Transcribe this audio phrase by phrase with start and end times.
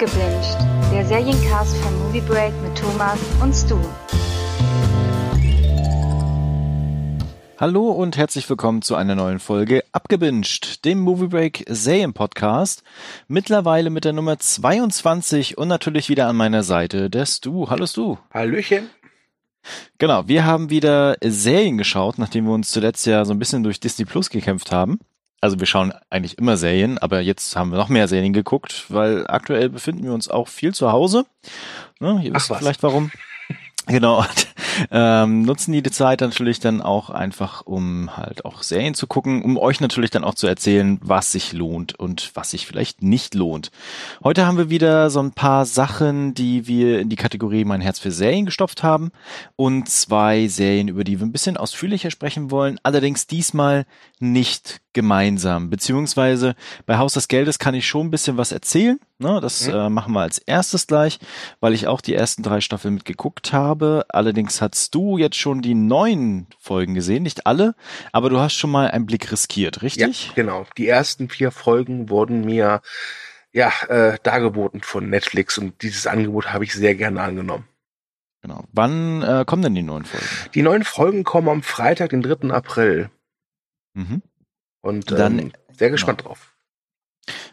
[0.00, 0.56] Abgebinged,
[0.92, 3.76] der Seriencast von Movie Break mit Thomas und Stu.
[7.56, 12.84] Hallo und herzlich willkommen zu einer neuen Folge Abgebinged, dem Movie Break Serien Podcast.
[13.26, 17.68] Mittlerweile mit der Nummer 22 und natürlich wieder an meiner Seite der Stu.
[17.68, 18.18] Hallo Stu.
[18.32, 18.90] Hallöchen.
[19.98, 23.80] Genau, wir haben wieder Serien geschaut, nachdem wir uns zuletzt ja so ein bisschen durch
[23.80, 25.00] Disney Plus gekämpft haben.
[25.40, 29.26] Also wir schauen eigentlich immer Serien, aber jetzt haben wir noch mehr Serien geguckt, weil
[29.28, 31.26] aktuell befinden wir uns auch viel zu Hause.
[32.00, 33.10] Ne, ihr wisst vielleicht warum.
[33.88, 34.18] Genau.
[34.18, 34.48] Und,
[34.90, 39.42] ähm, nutzen die die Zeit natürlich dann auch einfach, um halt auch Serien zu gucken,
[39.42, 43.34] um euch natürlich dann auch zu erzählen, was sich lohnt und was sich vielleicht nicht
[43.34, 43.70] lohnt.
[44.22, 47.98] Heute haben wir wieder so ein paar Sachen, die wir in die Kategorie Mein Herz
[47.98, 49.10] für Serien gestopft haben
[49.56, 53.86] und zwei Serien, über die wir ein bisschen ausführlicher sprechen wollen, allerdings diesmal
[54.20, 55.70] nicht gemeinsam.
[55.70, 58.98] Beziehungsweise bei Haus des Geldes kann ich schon ein bisschen was erzählen.
[59.20, 59.38] Ne?
[59.40, 59.74] Das mhm.
[59.74, 61.20] äh, machen wir als erstes gleich,
[61.60, 64.04] weil ich auch die ersten drei Staffeln mitgeguckt habe.
[64.08, 67.76] Allerdings hast du jetzt schon die neuen Folgen gesehen, nicht alle,
[68.10, 70.26] aber du hast schon mal einen Blick riskiert, richtig?
[70.26, 70.66] Ja, genau.
[70.76, 72.82] Die ersten vier Folgen wurden mir
[73.52, 77.68] ja äh, dargeboten von Netflix und dieses Angebot habe ich sehr gerne angenommen.
[78.42, 78.64] Genau.
[78.72, 80.26] Wann äh, kommen denn die neuen Folgen?
[80.54, 82.50] Die neuen Folgen kommen am Freitag, den 3.
[82.50, 83.10] April.
[83.94, 84.22] Mhm.
[84.80, 86.30] Und Dann, ähm, sehr gespannt genau.
[86.30, 86.54] drauf.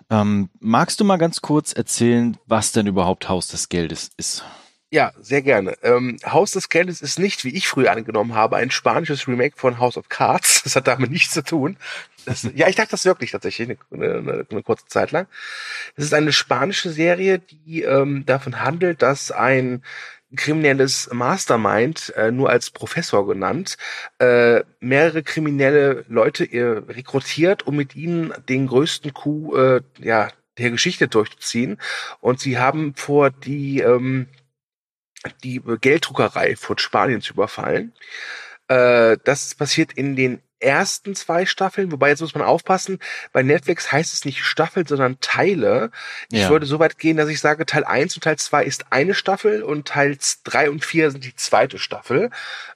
[0.09, 4.43] Ähm, magst du mal ganz kurz erzählen, was denn überhaupt Haus des Geldes ist?
[4.91, 5.75] Ja, sehr gerne.
[5.81, 9.79] Ähm, Haus des Geldes ist nicht, wie ich früher angenommen habe, ein spanisches Remake von
[9.79, 10.61] House of Cards.
[10.63, 11.77] Das hat damit nichts zu tun.
[12.25, 15.27] Das, ja, ich dachte das wirklich tatsächlich eine, eine, eine, kurze Zeit lang.
[15.95, 19.83] Es ist eine spanische Serie, die ähm, davon handelt, dass ein
[20.35, 23.77] kriminelles Mastermind, äh, nur als Professor genannt,
[24.19, 30.71] äh, mehrere kriminelle Leute äh, rekrutiert, um mit ihnen den größten Coup äh, ja, der
[30.71, 31.77] Geschichte durchzuziehen.
[32.21, 34.27] Und sie haben vor, die, ähm,
[35.43, 37.93] die Gelddruckerei von Spanien zu überfallen.
[38.67, 42.99] Äh, das passiert in den ersten zwei Staffeln, wobei jetzt muss man aufpassen,
[43.33, 45.91] bei Netflix heißt es nicht Staffel, sondern Teile.
[46.31, 46.49] Ich ja.
[46.49, 49.63] würde so weit gehen, dass ich sage, Teil 1 und Teil 2 ist eine Staffel
[49.63, 52.29] und Teil 3 und 4 sind die zweite Staffel.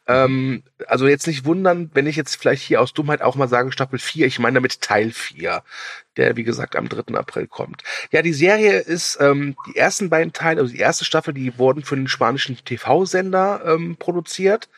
[0.08, 3.72] Ähm, also jetzt nicht wundern, wenn ich jetzt vielleicht hier aus Dummheit auch mal sage
[3.72, 5.64] Staffel 4, ich meine damit Teil 4,
[6.18, 7.16] der wie gesagt am 3.
[7.16, 7.84] April kommt.
[8.12, 11.84] Ja, die Serie ist, ähm, die ersten beiden Teile, also die erste Staffel, die wurden
[11.84, 14.70] für den spanischen TV-Sender ähm, produziert.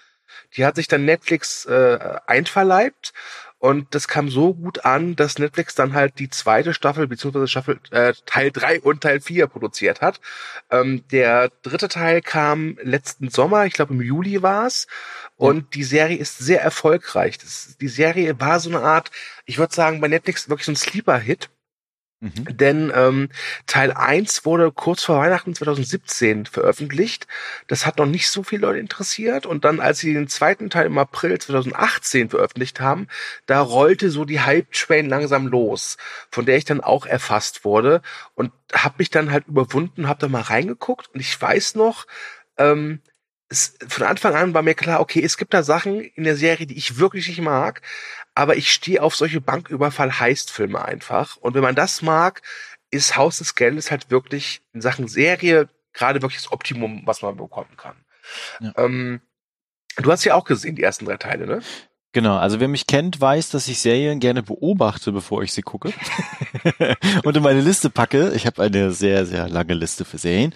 [0.55, 3.13] Die hat sich dann Netflix äh, einverleibt
[3.61, 7.79] und das kam so gut an, dass Netflix dann halt die zweite Staffel beziehungsweise Staffel
[7.91, 10.19] äh, Teil 3 und Teil 4 produziert hat.
[10.71, 14.87] Ähm, der dritte Teil kam letzten Sommer, ich glaube im Juli war's.
[15.37, 15.65] Und ja.
[15.75, 17.37] die Serie ist sehr erfolgreich.
[17.37, 19.11] Das, die Serie war so eine Art,
[19.45, 21.50] ich würde sagen, bei Netflix wirklich so ein Sleeper-Hit.
[22.21, 22.55] Mhm.
[22.55, 23.29] Denn ähm,
[23.65, 27.25] Teil 1 wurde kurz vor Weihnachten 2017 veröffentlicht.
[27.67, 29.47] Das hat noch nicht so viele Leute interessiert.
[29.47, 33.07] Und dann, als sie den zweiten Teil im April 2018 veröffentlicht haben,
[33.47, 35.97] da rollte so die Hype-Train langsam los,
[36.29, 38.03] von der ich dann auch erfasst wurde.
[38.35, 41.09] Und habe mich dann halt überwunden, habe da mal reingeguckt.
[41.15, 42.05] Und ich weiß noch,
[42.57, 43.01] ähm,
[43.51, 46.67] es, von Anfang an war mir klar, okay, es gibt da Sachen in der Serie,
[46.67, 47.81] die ich wirklich nicht mag,
[48.35, 51.37] aber ich stehe auf solche Banküberfall-Heist-Filme einfach.
[51.37, 52.41] Und wenn man das mag,
[52.89, 57.37] ist Haus des Geldes halt wirklich in Sachen Serie gerade wirklich das Optimum, was man
[57.37, 57.95] bekommen kann.
[58.59, 58.73] Ja.
[58.77, 59.21] Ähm,
[59.97, 61.61] du hast ja auch gesehen, die ersten drei Teile, ne?
[62.13, 65.93] Genau, also wer mich kennt, weiß, dass ich Serien gerne beobachte, bevor ich sie gucke
[67.23, 68.33] und in meine Liste packe.
[68.35, 70.53] Ich habe eine sehr, sehr lange Liste für Serien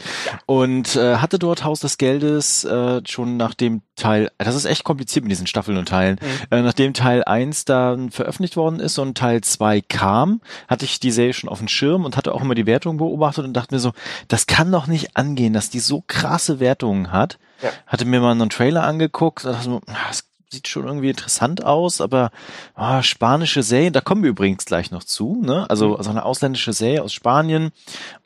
[0.47, 4.83] und äh, hatte dort Haus des Geldes äh, schon nach dem Teil, das ist echt
[4.83, 6.57] kompliziert mit diesen Staffeln und Teilen, mhm.
[6.57, 11.11] äh, nachdem Teil 1 dann veröffentlicht worden ist und Teil 2 kam, hatte ich die
[11.11, 13.79] Serie schon auf dem Schirm und hatte auch immer die Wertung beobachtet und dachte mir
[13.79, 13.93] so,
[14.27, 17.37] das kann doch nicht angehen, dass die so krasse Wertungen hat.
[17.61, 17.69] Ja.
[17.87, 22.31] Hatte mir mal einen Trailer angeguckt, dachte so, das sieht schon irgendwie interessant aus, aber
[22.75, 25.69] oh, spanische Serien, da kommen wir übrigens gleich noch zu, ne?
[25.69, 27.71] Also, also eine ausländische Serie aus Spanien.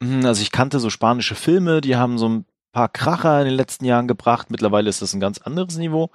[0.02, 3.56] Hm, also ich kannte so spanische Filme, die haben so ein paar Kracher in den
[3.56, 4.50] letzten Jahren gebracht.
[4.50, 6.10] Mittlerweile ist das ein ganz anderes Niveau.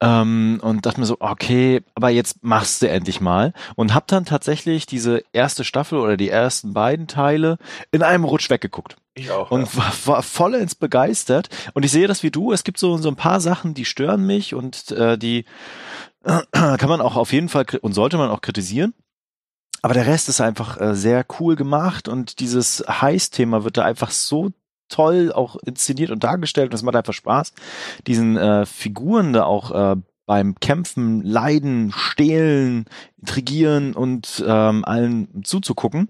[0.00, 3.52] Ähm, und dachte mir so, okay, aber jetzt machst du endlich mal.
[3.76, 7.58] Und hab dann tatsächlich diese erste Staffel oder die ersten beiden Teile
[7.90, 8.96] in einem Rutsch weggeguckt.
[9.14, 9.50] Ich auch.
[9.50, 9.76] Und ja.
[9.76, 11.48] war, war vollends begeistert.
[11.74, 12.52] Und ich sehe das wie du.
[12.52, 15.44] Es gibt so, so ein paar Sachen, die stören mich und äh, die
[16.24, 18.94] äh, kann man auch auf jeden Fall und sollte man auch kritisieren.
[19.82, 24.10] Aber der Rest ist einfach äh, sehr cool gemacht und dieses Heiß-Thema wird da einfach
[24.10, 24.50] so
[24.90, 27.52] toll auch inszeniert und dargestellt und es macht einfach Spaß,
[28.06, 29.96] diesen äh, Figuren da auch äh,
[30.26, 32.84] beim Kämpfen, Leiden, Stehlen,
[33.18, 36.08] Intrigieren und ähm, allen zuzugucken.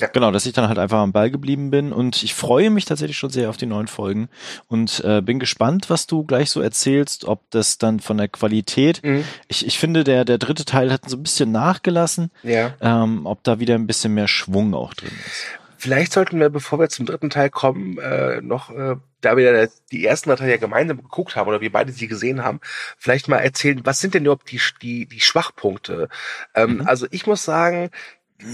[0.00, 0.08] Ja.
[0.08, 3.16] Genau, dass ich dann halt einfach am Ball geblieben bin und ich freue mich tatsächlich
[3.16, 4.28] schon sehr auf die neuen Folgen
[4.66, 9.02] und äh, bin gespannt, was du gleich so erzählst, ob das dann von der Qualität,
[9.04, 9.24] mhm.
[9.48, 12.74] ich, ich finde, der, der dritte Teil hat so ein bisschen nachgelassen, ja.
[12.80, 15.44] ähm, ob da wieder ein bisschen mehr Schwung auch drin ist.
[15.82, 20.06] Vielleicht sollten wir, bevor wir zum dritten Teil kommen, äh, noch, äh, da wir die
[20.06, 22.60] ersten drei Teile ja gemeinsam geguckt haben oder wir beide sie gesehen haben,
[22.96, 26.08] vielleicht mal erzählen, was sind denn überhaupt die, die, die Schwachpunkte?
[26.54, 26.86] Ähm, mhm.
[26.86, 27.90] Also ich muss sagen,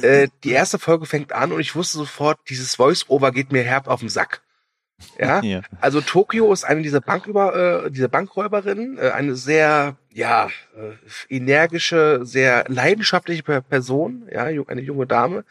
[0.01, 3.89] äh, die erste Folge fängt an und ich wusste sofort, dieses Voice-Over geht mir herb
[3.89, 4.41] auf den Sack.
[5.19, 5.41] Ja?
[5.43, 5.61] ja.
[5.83, 10.95] Also Tokio ist eine dieser Banküber, äh, dieser Bankräuberinnen, äh, eine sehr, ja, äh,
[11.29, 15.45] energische, sehr leidenschaftliche Person, ja, eine junge Dame.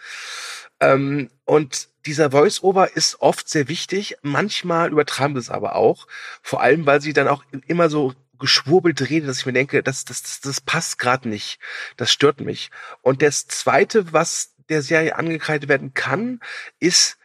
[0.80, 4.18] Ähm, und dieser Voice-Over ist oft sehr wichtig.
[4.22, 6.08] Manchmal übertreiben sie es aber auch.
[6.42, 10.06] Vor allem, weil sie dann auch immer so geschwurbelt redet, dass ich mir denke, das,
[10.06, 11.60] das, das, das passt gerade nicht.
[11.98, 12.70] Das stört mich.
[13.02, 16.40] Und das Zweite, was der Serie angekreidet werden kann,
[16.80, 17.18] ist,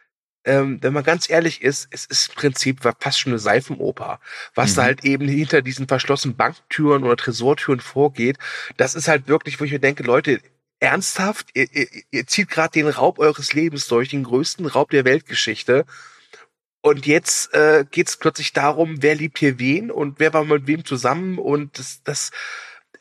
[0.45, 4.19] ähm, wenn man ganz ehrlich ist, es ist im Prinzip fast schon eine Seifenoper.
[4.55, 4.75] Was mhm.
[4.75, 8.37] da halt eben hinter diesen verschlossenen Banktüren oder Tresortüren vorgeht,
[8.77, 10.41] das ist halt wirklich, wo ich mir denke, Leute,
[10.83, 15.05] ernsthaft, ihr, ihr, ihr zieht gerade den Raub eures Lebens durch, den größten Raub der
[15.05, 15.85] Weltgeschichte.
[16.81, 20.67] Und jetzt äh, geht es plötzlich darum, wer liebt hier wen und wer war mit
[20.67, 21.37] wem zusammen.
[21.37, 22.31] Und das, das,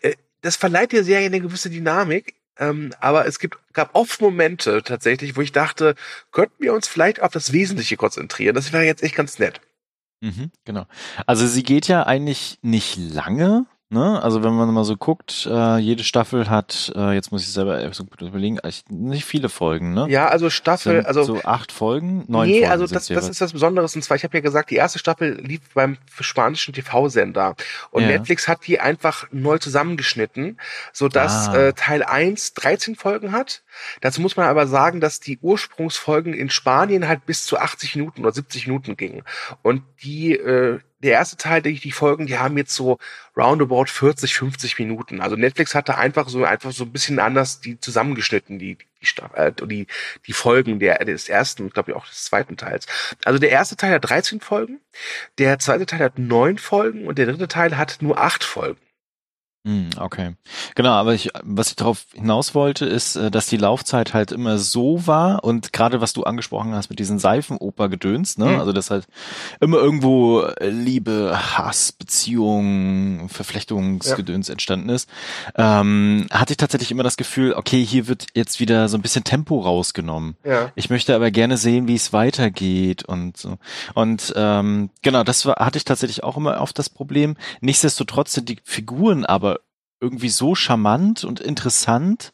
[0.00, 2.37] äh, das verleiht der Serie eine gewisse Dynamik.
[2.56, 5.96] Ähm, aber es gibt, gab oft Momente tatsächlich, wo ich dachte,
[6.31, 8.55] könnten wir uns vielleicht auf das Wesentliche konzentrieren.
[8.55, 9.61] Das wäre jetzt echt ganz nett.
[10.20, 10.87] Mhm, genau.
[11.26, 14.22] Also sie geht ja eigentlich nicht lange, Ne?
[14.22, 17.92] Also wenn man mal so guckt, äh, jede Staffel hat, äh, jetzt muss ich selber
[17.92, 18.58] so überlegen,
[18.88, 20.06] nicht viele Folgen, ne?
[20.08, 22.70] Ja, also Staffel, also so acht Folgen, neun nee, Folgen.
[22.70, 23.84] also das, das ist das Besondere.
[23.84, 27.54] Und zwar, ich habe ja gesagt, die erste Staffel lief beim spanischen TV-Sender
[27.90, 28.08] und ja.
[28.08, 30.58] Netflix hat die einfach neu zusammengeschnitten,
[30.94, 31.56] so dass ah.
[31.56, 33.62] äh, Teil 1 13 Folgen hat.
[34.00, 38.22] Dazu muss man aber sagen, dass die Ursprungsfolgen in Spanien halt bis zu 80 Minuten
[38.22, 39.22] oder 70 Minuten gingen
[39.60, 42.99] und die äh, der erste Teil, ich, die Folgen, die haben jetzt so
[43.37, 45.20] roundabout 40, 50 Minuten.
[45.20, 49.52] Also Netflix hatte einfach so einfach so ein bisschen anders die zusammengeschnitten, die die, äh,
[49.52, 49.87] die,
[50.26, 52.87] die Folgen der des ersten und glaube ich auch des zweiten Teils.
[53.25, 54.81] Also der erste Teil hat 13 Folgen,
[55.38, 58.81] der zweite Teil hat neun Folgen und der dritte Teil hat nur acht Folgen.
[59.64, 60.34] Hm, okay.
[60.74, 64.58] Genau, aber ich, was ich darauf hinaus wollte, ist, äh, dass die Laufzeit halt immer
[64.58, 68.46] so war und gerade was du angesprochen hast mit diesen Seifenoper-Gedöns, ne?
[68.46, 68.58] Mhm.
[68.58, 69.06] Also dass halt
[69.60, 74.52] immer irgendwo äh, Liebe, Hass, Beziehungen, Verflechtungsgedöns ja.
[74.52, 75.08] entstanden ist,
[75.54, 79.22] ähm, hatte ich tatsächlich immer das Gefühl, okay, hier wird jetzt wieder so ein bisschen
[79.22, 80.36] Tempo rausgenommen.
[80.44, 80.72] Ja.
[80.74, 83.58] Ich möchte aber gerne sehen, wie es weitergeht und so.
[83.94, 87.36] Und ähm, genau, das war, hatte ich tatsächlich auch immer oft das Problem.
[87.60, 89.51] Nichtsdestotrotz sind die Figuren aber
[90.02, 92.32] irgendwie so charmant und interessant,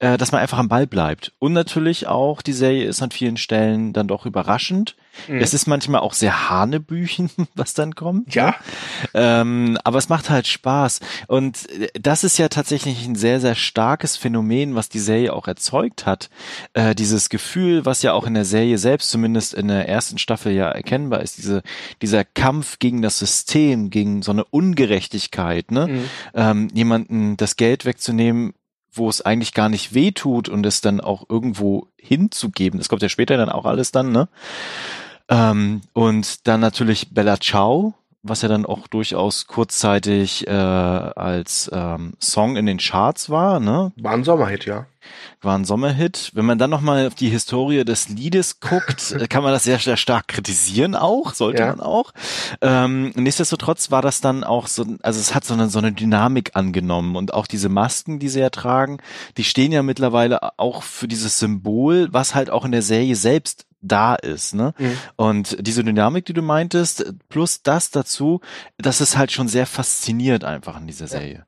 [0.00, 1.32] äh, dass man einfach am Ball bleibt.
[1.38, 4.96] Und natürlich auch, die Serie ist an vielen Stellen dann doch überraschend.
[5.28, 5.40] Mhm.
[5.40, 8.34] Es ist manchmal auch sehr Hanebüchen, was dann kommt.
[8.34, 8.46] Ja.
[8.46, 8.54] Ne?
[9.12, 11.00] Ähm, aber es macht halt Spaß.
[11.26, 15.46] Und äh, das ist ja tatsächlich ein sehr, sehr starkes Phänomen, was die Serie auch
[15.46, 16.30] erzeugt hat.
[16.72, 20.52] Äh, dieses Gefühl, was ja auch in der Serie selbst, zumindest in der ersten Staffel
[20.52, 21.62] ja erkennbar ist, diese,
[22.00, 25.88] dieser Kampf gegen das System, gegen so eine Ungerechtigkeit, ne?
[25.88, 26.04] Mhm.
[26.34, 28.54] Ähm, jemanden das Geld wegzunehmen,
[28.92, 32.78] wo es eigentlich gar nicht weh tut und es dann auch irgendwo hinzugeben.
[32.78, 34.28] Das kommt ja später dann auch alles dann, ne?
[35.28, 42.12] Ähm, und dann natürlich Bella Ciao, was ja dann auch durchaus kurzzeitig äh, als ähm,
[42.20, 43.60] Song in den Charts war.
[43.60, 43.92] Ne?
[43.96, 44.86] War ein Sommerhit, ja.
[45.40, 46.30] War ein Sommerhit.
[46.34, 49.96] Wenn man dann nochmal auf die Historie des Liedes guckt, kann man das sehr, sehr
[49.96, 51.68] stark kritisieren auch, sollte ja.
[51.68, 52.12] man auch.
[52.60, 56.50] Ähm, nichtsdestotrotz war das dann auch so, also es hat so eine, so eine Dynamik
[56.54, 58.98] angenommen und auch diese Masken, die sie ja tragen,
[59.38, 63.66] die stehen ja mittlerweile auch für dieses Symbol, was halt auch in der Serie selbst
[63.80, 64.54] da ist.
[64.54, 64.74] Ne?
[64.78, 64.98] Mhm.
[65.16, 68.40] Und diese Dynamik, die du meintest, plus das dazu,
[68.78, 71.46] das ist halt schon sehr fasziniert einfach in dieser Serie.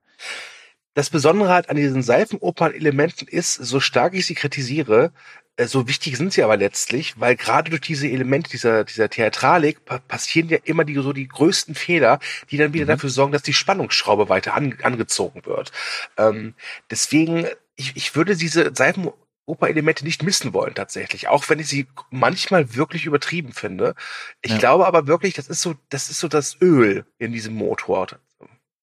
[0.94, 5.12] Das Besondere halt an diesen Seifenopern-Elementen ist, so stark ich sie kritisiere,
[5.56, 9.84] äh, so wichtig sind sie aber letztlich, weil gerade durch diese Elemente dieser, dieser Theatralik
[10.08, 12.20] passieren ja immer die, so die größten Fehler,
[12.50, 12.90] die dann wieder mhm.
[12.90, 15.72] dafür sorgen, dass die Spannungsschraube weiter an, angezogen wird.
[16.16, 16.54] Ähm,
[16.90, 17.46] deswegen,
[17.76, 19.10] ich, ich würde diese Seifen
[19.52, 23.94] Oper-Elemente nicht missen wollen tatsächlich, auch wenn ich sie manchmal wirklich übertrieben finde.
[24.40, 24.58] Ich ja.
[24.58, 28.06] glaube aber wirklich, das ist so, das ist so das Öl in diesem Motor.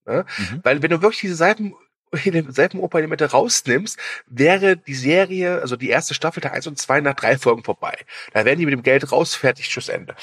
[0.06, 0.26] Ne?
[0.38, 0.60] Mhm.
[0.64, 1.74] Weil wenn du wirklich diese Seiten
[2.14, 3.98] Seifenoper-Elemente rausnimmst,
[4.28, 7.98] wäre die Serie, also die erste Staffel Teil 1 und 2 nach drei Folgen vorbei.
[8.34, 10.16] Da wären die mit dem Geld raus, fertig, tschüss, Ende.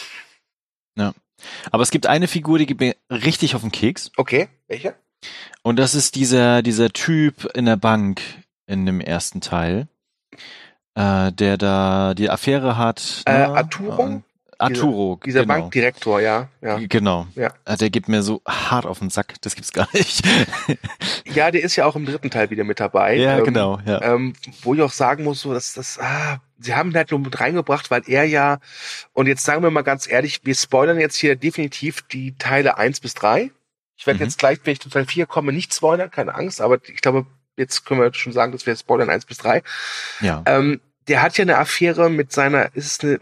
[0.97, 1.15] Ja.
[1.71, 4.11] Aber es gibt eine Figur, die gibt mir richtig auf den Keks.
[4.17, 4.97] Okay, welche?
[5.62, 8.23] Und das ist dieser, dieser Typ in der Bank
[8.67, 9.88] in dem ersten Teil
[10.95, 13.23] äh, der da die Affäre hat.
[13.26, 13.49] Äh, ne?
[13.55, 14.23] Arturo?
[14.59, 15.52] Arturo, Dieser genau.
[15.55, 16.49] Bankdirektor, ja.
[16.62, 17.26] Ja, Genau.
[17.35, 17.52] Ja.
[17.66, 20.26] Äh, Der gibt mir so hart auf den Sack, das gibt's gar nicht.
[21.35, 23.16] ja der ist ja auch im dritten Teil wieder mit dabei.
[23.16, 24.00] ja, Ähm, genau, ja.
[24.00, 27.21] Ähm, wo ich auch sagen muss, so, dass das, ah, sie haben ihn halt nur
[27.21, 28.59] mit reingebracht, weil er ja,
[29.12, 33.00] und jetzt sagen wir mal ganz ehrlich, wir spoilern jetzt hier definitiv die Teile eins
[33.00, 33.50] bis drei.
[33.99, 34.25] Ich werde Mhm.
[34.25, 37.26] jetzt gleich, wenn ich zu Teil 4 komme, nicht spoilern, keine Angst, aber ich glaube,
[37.56, 39.62] jetzt können wir schon sagen, dass wir spoilern eins bis drei.
[40.20, 40.42] ja.
[40.46, 43.20] Ähm, der hat ja eine Affäre mit seiner, ist es eine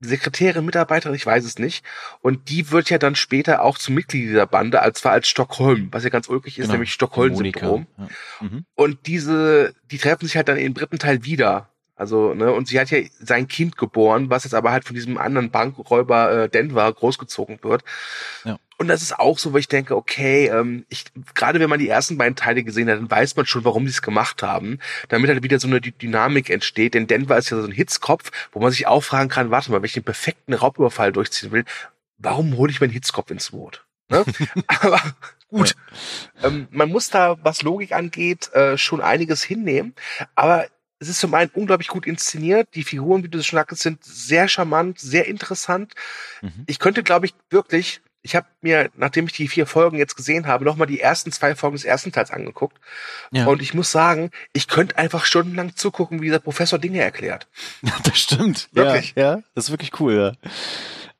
[0.00, 1.84] Sekretärin, Mitarbeiterin, ich weiß es nicht.
[2.20, 5.88] Und die wird ja dann später auch zum Mitglied dieser Bande, als zwar als Stockholm,
[5.90, 6.74] was ja ganz ulkig ist, genau.
[6.74, 7.86] nämlich Stockholm-Syndrom.
[7.96, 8.08] Ja.
[8.40, 8.66] Mhm.
[8.74, 11.70] Und diese, die treffen sich halt dann im dritten Teil wieder.
[11.94, 15.16] Also, ne, und sie hat ja sein Kind geboren, was jetzt aber halt von diesem
[15.16, 17.82] anderen Bankräuber äh, Denver großgezogen wird.
[18.44, 18.58] Ja.
[18.78, 21.04] Und das ist auch so, wo ich denke, okay, ähm, ich,
[21.34, 23.92] gerade wenn man die ersten beiden Teile gesehen hat, dann weiß man schon, warum sie
[23.92, 26.94] es gemacht haben, damit halt wieder so eine Dy- Dynamik entsteht.
[26.94, 29.78] Denn Denver ist ja so ein Hitzkopf, wo man sich auch fragen kann, warte mal,
[29.78, 31.64] wenn ich den perfekten Raubüberfall durchziehen will,
[32.18, 33.86] warum hole ich meinen Hitzkopf ins Boot?
[34.10, 34.24] Ne?
[34.66, 35.00] aber
[35.48, 35.74] gut,
[36.42, 39.94] ähm, man muss da, was Logik angeht, äh, schon einiges hinnehmen.
[40.34, 40.66] Aber
[40.98, 42.68] es ist zum einen unglaublich gut inszeniert.
[42.74, 45.94] Die Figuren, wie du es schon sagtest, sind sehr charmant, sehr interessant.
[46.42, 46.64] Mhm.
[46.66, 50.48] Ich könnte, glaube ich, wirklich, ich habe mir, nachdem ich die vier Folgen jetzt gesehen
[50.48, 52.76] habe, nochmal die ersten zwei Folgen des ersten Teils angeguckt.
[53.30, 53.46] Ja.
[53.46, 57.46] Und ich muss sagen, ich könnte einfach stundenlang zugucken, wie dieser Professor Dinge erklärt.
[58.02, 58.68] Das stimmt.
[58.72, 59.14] Wirklich?
[59.16, 60.50] Ja, ja, das ist wirklich cool, ja.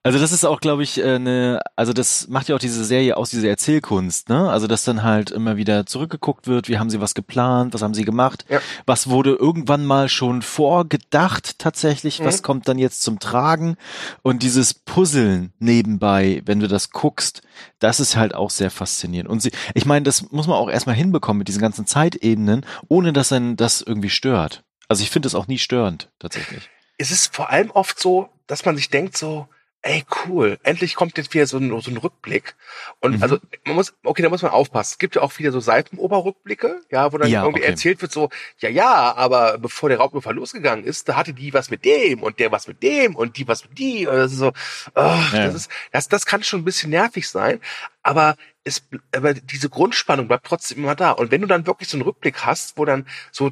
[0.07, 3.17] Also das ist auch, glaube ich, äh, eine, also das macht ja auch diese Serie
[3.17, 4.49] aus, diese Erzählkunst, ne?
[4.51, 7.95] Also dass dann halt immer wieder zurückgeguckt wird, wie haben sie was geplant, was haben
[7.95, 8.61] sie gemacht, Ja.
[8.87, 12.43] was wurde irgendwann mal schon vorgedacht tatsächlich, was Mhm.
[12.45, 13.77] kommt dann jetzt zum Tragen
[14.23, 17.43] und dieses Puzzeln nebenbei, wenn du das guckst,
[17.79, 19.29] das ist halt auch sehr faszinierend.
[19.29, 23.13] Und sie, ich meine, das muss man auch erstmal hinbekommen mit diesen ganzen Zeitebenen, ohne
[23.13, 24.63] dass einen das irgendwie stört.
[24.89, 26.71] Also ich finde es auch nie störend, tatsächlich.
[26.99, 29.49] Es ist vor allem oft so, dass man sich denkt so,
[29.87, 32.57] ey, cool, endlich kommt jetzt wieder so ein, so ein Rückblick.
[33.01, 33.23] Und Mhm.
[33.23, 34.95] also, man muss, okay, da muss man aufpassen.
[34.95, 37.71] Es gibt ja auch wieder so Seitenoberrückblicke, ja, wo dann Ja, irgendwie okay.
[37.71, 41.71] erzählt wird so, ja, ja, aber bevor der Raubüberfall losgegangen ist, da hatte die was
[41.71, 44.07] mit dem und der was mit dem und die was mit die.
[44.07, 44.53] Und das ist so,
[44.95, 45.45] ach, Ja.
[45.47, 47.61] das ist, das, das kann schon ein bisschen nervig sein,
[48.03, 48.83] aber es,
[49.15, 51.13] aber diese Grundspannung bleibt trotzdem immer da.
[51.13, 53.51] Und wenn du dann wirklich so einen Rückblick hast, wo dann so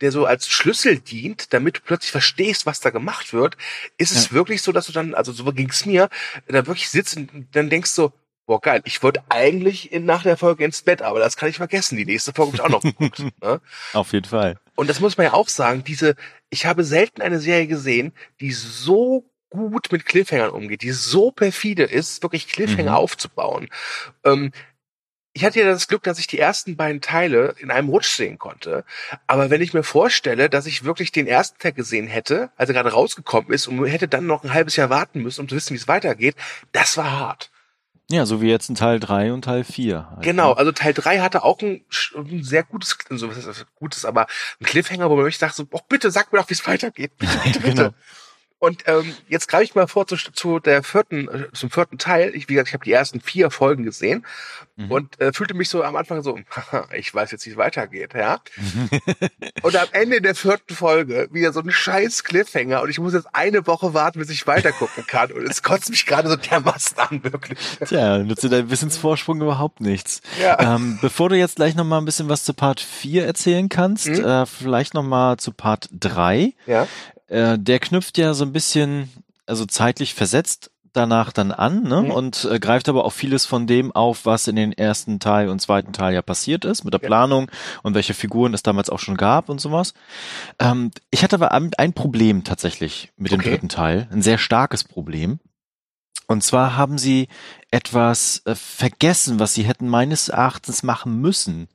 [0.00, 3.56] der so als Schlüssel dient, damit du plötzlich verstehst, was da gemacht wird,
[3.98, 4.32] ist es Ja.
[4.32, 6.08] wirklich so, dass du dann, also so ging's mir,
[6.48, 8.10] da wirklich sitzt und dann denkst du,
[8.46, 11.56] boah geil, ich wollte eigentlich in, nach der Folge ins Bett, aber das kann ich
[11.56, 11.96] vergessen.
[11.96, 13.18] Die nächste Folge hab ich auch noch geguckt.
[13.42, 13.60] ne?
[13.92, 14.58] Auf jeden Fall.
[14.76, 16.14] Und das muss man ja auch sagen, diese,
[16.50, 21.84] ich habe selten eine Serie gesehen, die so gut mit Cliffhangern umgeht, die so perfide
[21.84, 22.96] ist, wirklich Cliffhanger Mhm.
[22.96, 23.68] aufzubauen.
[24.24, 24.52] Ähm,
[25.36, 28.38] ich hatte ja das Glück, dass ich die ersten beiden Teile in einem Rutsch sehen
[28.38, 28.84] konnte.
[29.26, 32.74] Aber wenn ich mir vorstelle, dass ich wirklich den ersten Teil gesehen hätte, als er
[32.74, 35.74] gerade rausgekommen ist und hätte dann noch ein halbes Jahr warten müssen, um zu wissen,
[35.74, 36.36] wie es weitergeht,
[36.72, 37.50] das war hart.
[38.08, 40.08] Ja, so wie jetzt in Teil 3 und Teil 4.
[40.10, 40.56] Halt, Genau, ne?
[40.56, 44.28] also Teil 3 hatte auch ein, ein sehr gutes, so was heißt gutes, aber
[44.58, 47.12] ein Cliffhanger, wo man wirklich dachte, so, oh, bitte sag mir doch, wie es weitergeht.
[47.18, 47.74] Bitte, bitte, bitte.
[47.74, 47.94] Genau.
[48.58, 52.34] Und ähm, jetzt greife ich mal vor zu, zu der vierten, äh, zum vierten Teil.
[52.34, 54.24] Ich, wie gesagt, ich habe die ersten vier Folgen gesehen
[54.78, 54.90] Mhm.
[54.90, 56.38] und äh, fühlte mich so am Anfang so,
[56.94, 58.40] ich weiß jetzt, wie es weitergeht, ja.
[59.62, 63.28] und am Ende der vierten Folge wieder so ein scheiß Cliffhanger und ich muss jetzt
[63.32, 65.32] eine Woche warten, bis ich weitergucken kann.
[65.32, 67.58] Und es kotzt mich gerade so dermaßen an, wirklich.
[67.86, 70.20] Tja, nützt dir dein Wissensvorsprung überhaupt nichts.
[70.42, 70.74] Ja.
[70.76, 74.08] Ähm, bevor du jetzt gleich noch mal ein bisschen was zu Part 4 erzählen kannst,
[74.08, 74.24] Mhm.
[74.24, 76.52] äh, vielleicht noch mal zu Part 3.
[76.66, 76.86] Ja.
[77.28, 79.10] Äh, der knüpft ja so ein bisschen,
[79.46, 82.02] also zeitlich versetzt danach dann an ne?
[82.02, 82.10] Mhm.
[82.10, 85.60] und äh, greift aber auch vieles von dem auf, was in den ersten Teil und
[85.60, 87.06] zweiten Teil ja passiert ist, mit der Ja.
[87.06, 87.50] Planung
[87.82, 89.92] und welche Figuren es damals auch schon gab und sowas.
[90.58, 93.50] Ähm, ich hatte aber ein Problem tatsächlich mit dem Okay.
[93.50, 95.38] dritten Teil, ein sehr starkes Problem.
[96.28, 97.28] Und zwar haben sie
[97.70, 101.68] etwas äh, vergessen, was sie hätten meines Erachtens machen müssen.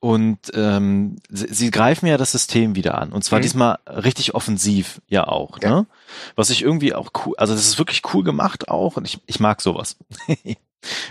[0.00, 3.12] Und ähm, sie, sie greifen ja das System wieder an.
[3.12, 3.42] Und zwar Mhm.
[3.42, 5.58] diesmal richtig offensiv ja auch.
[5.62, 5.70] Ja.
[5.70, 5.86] Ne?
[6.34, 8.96] Was ich irgendwie auch cool, also das ist wirklich cool gemacht auch.
[8.96, 9.96] Und ich, ich mag sowas.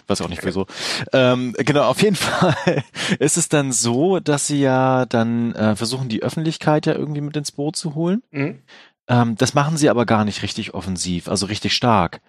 [0.08, 0.68] Weiß auch nicht wieso.
[1.12, 2.84] Ähm, genau, auf jeden Fall
[3.20, 7.36] ist es dann so, dass sie ja dann äh, versuchen, die Öffentlichkeit ja irgendwie mit
[7.36, 8.24] ins Boot zu holen.
[8.32, 8.60] Mhm.
[9.08, 12.22] Ähm, das machen sie aber gar nicht richtig offensiv, also richtig stark.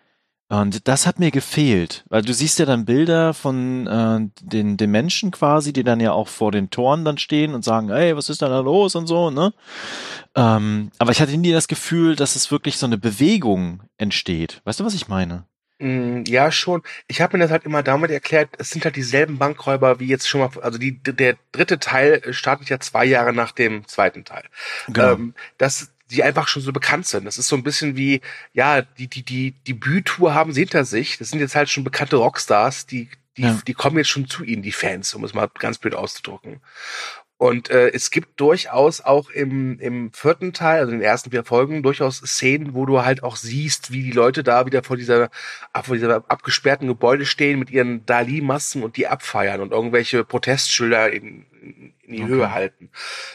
[0.48, 4.90] Und das hat mir gefehlt, weil du siehst ja dann Bilder von äh, den, den
[4.92, 8.28] Menschen quasi, die dann ja auch vor den Toren dann stehen und sagen, hey, was
[8.28, 9.52] ist denn da los und so, ne?
[10.36, 14.60] Ähm, aber ich hatte nie das Gefühl, dass es wirklich so eine Bewegung entsteht.
[14.64, 15.46] Weißt du, was ich meine?
[15.78, 16.82] Mm, Ja, schon.
[17.06, 20.28] Ich habe mir das halt immer damit erklärt, es sind halt dieselben Bankräuber wie jetzt
[20.28, 24.44] schon mal, also die, der dritte Teil startet ja zwei Jahre nach dem zweiten Teil.
[24.86, 25.12] Genau.
[25.14, 27.25] Ähm, das die einfach schon so bekannt sind.
[27.25, 28.20] Das ist so ein bisschen wie,
[28.52, 31.18] ja, die, die, die, die Bütour haben sie hinter sich.
[31.18, 33.58] Das sind jetzt halt schon bekannte Rockstars, die, die, ja.
[33.66, 36.60] die kommen jetzt schon zu ihnen, die Fans, um es mal ganz blöd auszudrücken.
[37.38, 41.44] Und äh, es gibt durchaus auch im, im vierten Teil, also in den ersten vier
[41.44, 45.28] Folgen, durchaus Szenen, wo du halt auch siehst, wie die Leute da wieder vor dieser,
[45.82, 51.44] vor dieser abgesperrten Gebäude stehen mit ihren Dali-Masken und die abfeiern und irgendwelche Protestschilder in,
[51.60, 52.28] in die okay.
[52.32, 52.90] Höhe halten.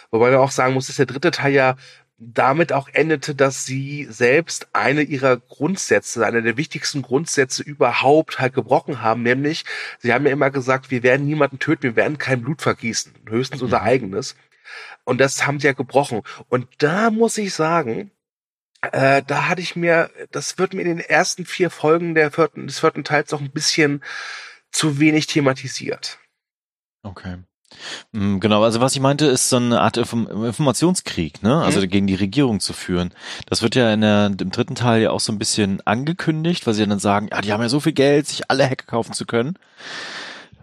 [0.10, 1.75] Wobei man auch sagen muss, dass der dritte Teil ja
[2.24, 8.54] damit auch endete, dass sie selbst eine ihrer Grundsätze, eine der wichtigsten Grundsätze überhaupt halt
[8.54, 9.66] gebrochen haben, nämlich
[9.98, 13.63] sie haben ja immer gesagt, wir werden niemanden töten, wir werden kein Blut vergießen, höchstens
[13.63, 13.86] unser mhm.
[13.86, 14.36] eigenes.
[15.04, 16.22] Und das haben sie ja gebrochen.
[16.48, 18.12] Und da muss ich sagen,
[18.82, 22.68] äh, da hatte ich mir, das wird mir in den ersten vier Folgen der vierten,
[22.68, 24.04] des vierten Teils noch ein bisschen
[24.72, 26.20] zu wenig thematisiert.
[27.01, 27.40] Okay.
[28.12, 31.62] Mm, genau, also was ich meinte, ist so eine Art Informationskrieg, ne?
[31.62, 31.90] Also mhm.
[31.90, 33.13] gegen die Regierung zu führen.
[33.48, 36.74] Das wird ja in der, im dritten Teil ja auch so ein bisschen angekündigt, weil
[36.74, 39.25] sie dann sagen, ja, die haben ja so viel Geld, sich alle Hacker kaufen zu
[39.25, 39.58] können.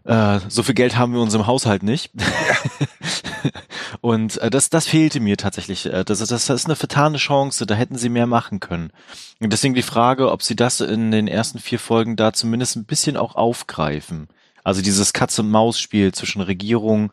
[0.04, 2.10] Äh, so viel Geld haben wir uns im Haushalt nicht.
[4.00, 5.86] Und äh, das, das fehlte mir tatsächlich.
[5.86, 8.90] Äh, das, das, das ist eine vertane Chance, da hätten sie mehr machen können.
[9.38, 12.84] Und deswegen die Frage, ob sie das in den ersten vier Folgen da zumindest ein
[12.84, 14.28] bisschen auch aufgreifen.
[14.64, 17.12] Also dieses Katz-und-Maus-Spiel zwischen Regierung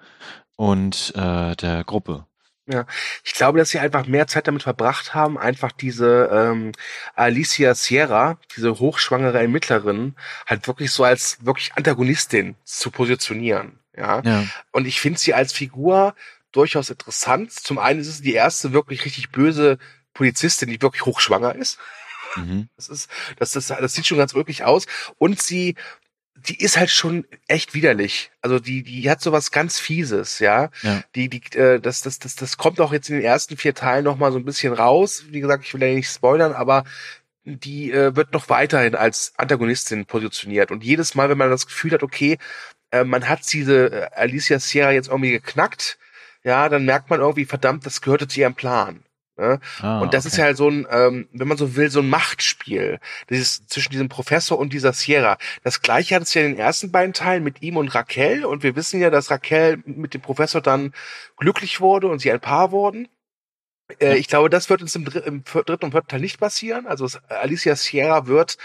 [0.56, 2.26] und äh, der Gruppe.
[2.68, 2.88] Ja,
[3.24, 6.72] ich glaube, dass sie einfach mehr Zeit damit verbracht haben, einfach diese ähm,
[7.14, 10.16] Alicia Sierra, diese hochschwangere Ermittlerin,
[10.48, 13.80] halt wirklich so als wirklich Antagonistin zu positionieren.
[13.96, 14.22] Ja.
[14.26, 14.46] ja.
[14.72, 16.16] Und ich finde sie als Figur
[16.52, 17.52] durchaus interessant.
[17.52, 19.78] Zum einen ist es die erste wirklich richtig böse
[20.14, 21.78] Polizistin, die wirklich hochschwanger ist.
[22.36, 22.70] Mhm.
[22.76, 24.88] Das ist, das, das, das sieht schon ganz wirklich aus.
[25.20, 25.76] Und sie
[26.48, 28.32] die ist halt schon echt widerlich.
[28.42, 30.70] Also die, die hat sowas ganz Fieses, ja.
[30.82, 31.04] ja.
[31.16, 34.06] Die, die, äh, das, das, das, das kommt auch jetzt in den ersten vier Teilen
[34.06, 35.26] noch mal so ein bisschen raus.
[35.30, 36.84] Wie gesagt, ich will ja nicht spoilern, aber
[37.44, 40.72] die äh, wird noch weiterhin als Antagonistin positioniert.
[40.72, 42.38] Und jedes Mal, wenn man das Gefühl hat, okay,
[42.92, 45.98] äh, man hat diese äh, Alicia Sierra jetzt irgendwie geknackt,
[46.44, 49.04] ja, dann merkt man irgendwie, verdammt, das gehörte zu ihrem Plan.
[49.38, 49.60] Ne?
[49.82, 50.32] Ah, und das okay.
[50.32, 53.00] ist ja halt so ein, ähm, wenn man so will, so ein Machtspiel.
[53.30, 55.38] Dieses zwischen diesem Professor und dieser Sierra.
[55.64, 58.46] Das gleiche hat es ja in den ersten beiden Teilen mit ihm und Raquel.
[58.46, 60.94] Und wir wissen ja, dass Raquel mit dem Professor dann
[61.38, 63.10] glücklich wurde und sie ein Paar wurden.
[64.00, 66.88] Äh, ich glaube, das wird uns im, dr im dritten und vierten Teil nicht passieren.
[66.88, 68.58] Also Alicia Sierra wird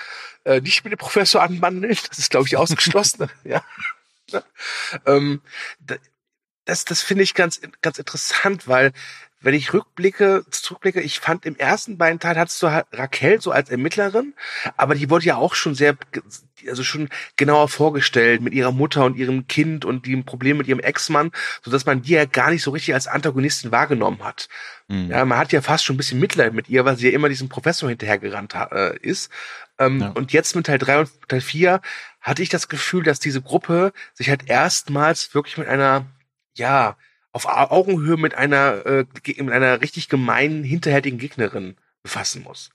[0.45, 1.97] äh, nicht mit dem Professor anbandeln.
[2.09, 3.29] Das ist, glaube ich, ausgeschlossen.
[3.45, 3.63] ja.
[5.07, 5.43] ähm,
[6.65, 8.93] das, das finde ich ganz, ganz interessant, weil
[9.43, 13.71] wenn ich rückblicke, zurückblicke, ich fand im ersten beiden Teil hattest du Raquel so als
[13.71, 14.35] Ermittlerin,
[14.77, 15.97] aber die wurde ja auch schon sehr,
[16.69, 20.81] also schon genauer vorgestellt mit ihrer Mutter und ihrem Kind und dem Problem mit ihrem
[20.81, 24.49] Ex-Mann, so dass man die ja gar nicht so richtig als Antagonistin wahrgenommen hat.
[24.89, 25.11] Mhm.
[25.11, 27.31] Ja, man hat ja fast schon ein bisschen Mitleid mit ihr, weil sie ja immer
[27.31, 29.31] diesem Professor hinterhergerannt äh, ist.
[29.79, 30.09] Ähm, ja.
[30.11, 31.81] Und jetzt mit Teil drei und Teil vier
[32.21, 36.05] hatte ich das Gefühl, dass diese Gruppe sich halt erstmals wirklich mit einer,
[36.55, 36.99] ja,
[37.33, 42.71] auf Augenhöhe mit einer, äh, mit einer richtig gemeinen, hinterhältigen Gegnerin befassen muss.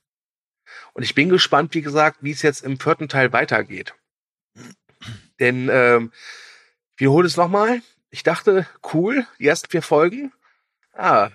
[0.93, 3.93] Und ich bin gespannt, wie gesagt, wie es jetzt im vierten Teil weitergeht.
[5.39, 6.11] Denn ähm,
[6.97, 7.81] wir holen es nochmal.
[8.09, 10.31] Ich dachte, cool, die ersten vier Folgen.
[10.93, 11.29] Ah,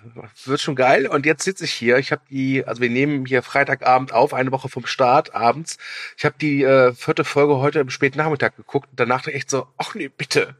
[0.45, 1.05] wird schon geil.
[1.05, 1.97] Und jetzt sitze ich hier.
[1.97, 5.77] Ich habe die, also wir nehmen hier Freitagabend auf, eine Woche vom Start abends.
[6.17, 9.67] Ich habe die äh, vierte Folge heute im späten Nachmittag geguckt und danach echt so,
[9.77, 10.55] ach nee, bitte,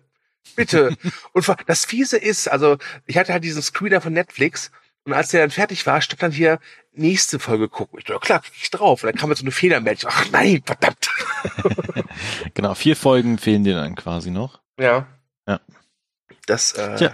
[0.56, 0.96] Bitte.
[1.34, 4.72] Und das Fiese ist, also ich hatte halt diesen Screener von Netflix
[5.04, 6.60] und als der dann fertig war, stand dann hier
[6.94, 8.00] nächste Folge gucken.
[8.00, 9.04] Ich dachte, klar, krieg ich drauf.
[9.04, 10.12] Und dann kam jetzt so eine Fehlermeldung.
[10.14, 11.10] Ach nein, verdammt.
[12.54, 14.62] genau, vier Folgen fehlen dir dann quasi noch.
[14.80, 15.08] Ja.
[15.48, 15.60] Ja.
[16.46, 17.14] Das, äh, Tja.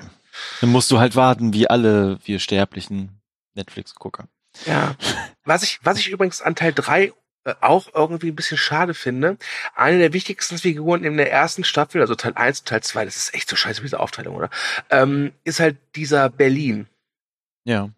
[0.62, 3.22] Dann musst du halt warten, wie alle wir sterblichen
[3.56, 4.28] Netflix-Gucker.
[4.66, 4.96] Ja.
[5.44, 7.12] Was ich, was ich übrigens an Teil drei äh,
[7.62, 9.38] auch irgendwie ein bisschen schade finde.
[9.76, 13.18] Eine der wichtigsten Figuren in der ersten Staffel, also Teil 1 und Teil 2, das
[13.18, 14.50] ist echt so scheiße, diese Aufteilung, oder?
[14.90, 16.88] Ähm, ist halt dieser Berlin.
[17.64, 17.90] Ja.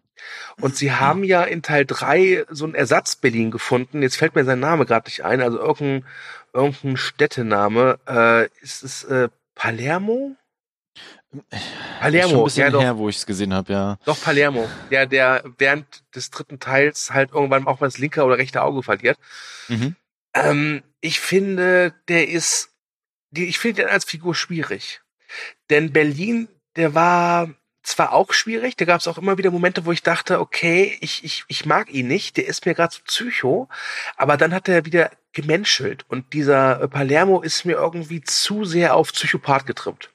[0.60, 4.02] Und sie haben ja in Teil 3 so einen Ersatz Berlin gefunden.
[4.02, 6.04] Jetzt fällt mir sein Name gerade nicht ein, also irgendein,
[6.52, 7.98] irgendein Städtename.
[8.06, 10.36] Äh, ist es äh, Palermo?
[12.00, 13.98] Palermo, schon ein bisschen ja, doch, her, wo ich es gesehen habe, ja.
[14.04, 18.38] Doch Palermo, der der während des dritten Teils halt irgendwann auch mal das linke oder
[18.38, 19.18] rechte Auge verliert.
[19.68, 19.94] Mhm.
[20.34, 22.70] Ähm, ich finde, der ist,
[23.30, 25.02] die, ich finde den als Figur schwierig,
[25.70, 27.50] denn Berlin, der war
[27.82, 31.22] zwar auch schwierig, da gab es auch immer wieder Momente, wo ich dachte, okay, ich
[31.24, 33.68] ich ich mag ihn nicht, der ist mir gerade so psycho,
[34.16, 39.12] aber dann hat er wieder gemenschelt und dieser Palermo ist mir irgendwie zu sehr auf
[39.12, 40.10] Psychopath getrimmt.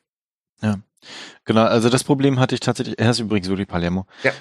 [1.06, 1.40] Ja.
[1.46, 4.32] Genau, also das Problem hatte ich tatsächlich, er ist übrigens wirklich Palermo, Ja.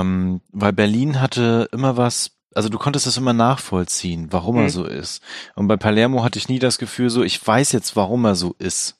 [0.00, 4.62] ähm, weil Berlin hatte immer was, also du konntest das immer nachvollziehen, warum Mhm.
[4.62, 5.22] er so ist.
[5.54, 8.54] Und bei Palermo hatte ich nie das Gefühl so, ich weiß jetzt, warum er so
[8.58, 8.96] ist.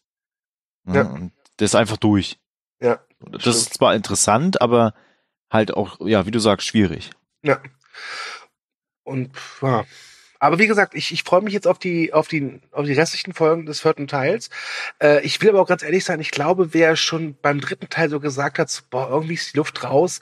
[0.84, 0.96] Ne?
[0.96, 1.02] Ja.
[1.06, 2.38] Und der ist einfach durch.
[2.80, 3.56] Ja, Das stimmt.
[3.56, 4.92] ist zwar interessant, aber
[5.50, 7.10] halt auch, ja, wie du sagst, schwierig.
[7.42, 7.60] Ja.
[9.04, 9.30] Und
[9.62, 9.84] ja.
[10.38, 13.32] Aber wie gesagt, ich, ich freue mich jetzt auf die, auf die, auf die restlichen
[13.32, 14.50] Folgen des vierten Teils.
[15.02, 18.10] Äh, ich will aber auch ganz ehrlich sein, ich glaube, wer schon beim dritten Teil
[18.10, 20.20] so gesagt hat, so, boah, irgendwie ist die Luft raus,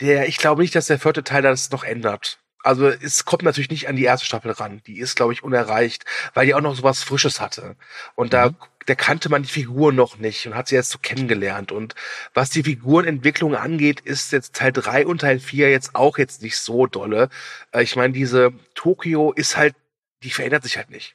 [0.00, 2.38] der, ich glaube nicht, dass der vierte Teil das noch ändert.
[2.66, 4.82] Also es kommt natürlich nicht an die erste Staffel ran.
[4.88, 7.76] Die ist, glaube ich, unerreicht, weil die auch noch sowas Frisches hatte.
[8.16, 8.54] Und da,
[8.88, 11.70] der kannte man die Figur noch nicht und hat sie jetzt so kennengelernt.
[11.70, 11.94] Und
[12.34, 16.58] was die Figurenentwicklung angeht, ist jetzt Teil drei und Teil vier jetzt auch jetzt nicht
[16.58, 17.28] so dolle.
[17.70, 19.76] Äh, Ich meine, diese Tokio ist halt,
[20.24, 21.14] die verändert sich halt nicht.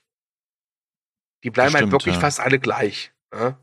[1.43, 2.21] Die bleiben halt stimmt, wirklich ja.
[2.21, 3.11] fast alle gleich.
[3.33, 3.57] Ja?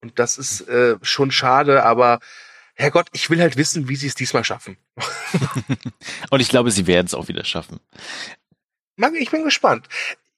[0.00, 2.20] Und das ist äh, schon schade, aber
[2.74, 4.76] Herrgott, ich will halt wissen, wie sie es diesmal schaffen.
[6.30, 7.80] Und ich glaube, sie werden es auch wieder schaffen.
[9.18, 9.88] Ich bin gespannt.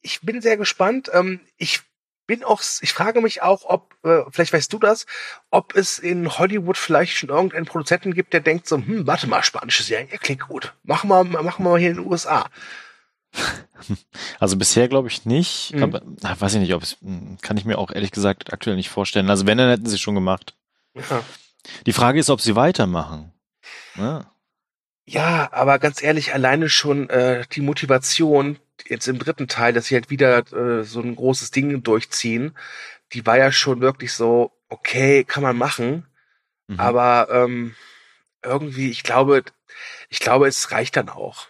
[0.00, 1.10] Ich bin sehr gespannt.
[1.12, 1.80] Ähm, ich
[2.26, 5.06] bin auch, ich frage mich auch, ob, äh, vielleicht weißt du das,
[5.50, 9.42] ob es in Hollywood vielleicht schon irgendeinen Produzenten gibt, der denkt so, hm, warte mal,
[9.42, 10.72] spanische Serien, ja, klingt gut.
[10.84, 12.48] Machen wir, machen wir mal hier in den USA.
[14.38, 15.82] Also bisher glaube ich nicht, Mhm.
[15.82, 18.76] aber ach, weiß ich nicht, ob es, hm, kann ich mir auch ehrlich gesagt aktuell
[18.76, 19.28] nicht vorstellen.
[19.28, 20.54] Also wenn, dann hätten sie schon gemacht.
[20.94, 21.22] Ja.
[21.86, 23.32] Die Frage ist, ob sie weitermachen.
[23.94, 24.26] Ne?
[25.06, 29.94] Ja, aber ganz ehrlich, alleine schon äh, die Motivation jetzt im dritten Teil, dass sie
[29.94, 32.56] halt wieder äh, so ein großes Ding durchziehen,
[33.12, 36.06] die war ja schon wirklich so, okay, kann man machen,
[36.66, 36.80] Mhm.
[36.80, 37.74] aber ähm,
[38.42, 39.44] irgendwie, ich glaube,
[40.08, 41.46] ich glaube, es reicht dann auch.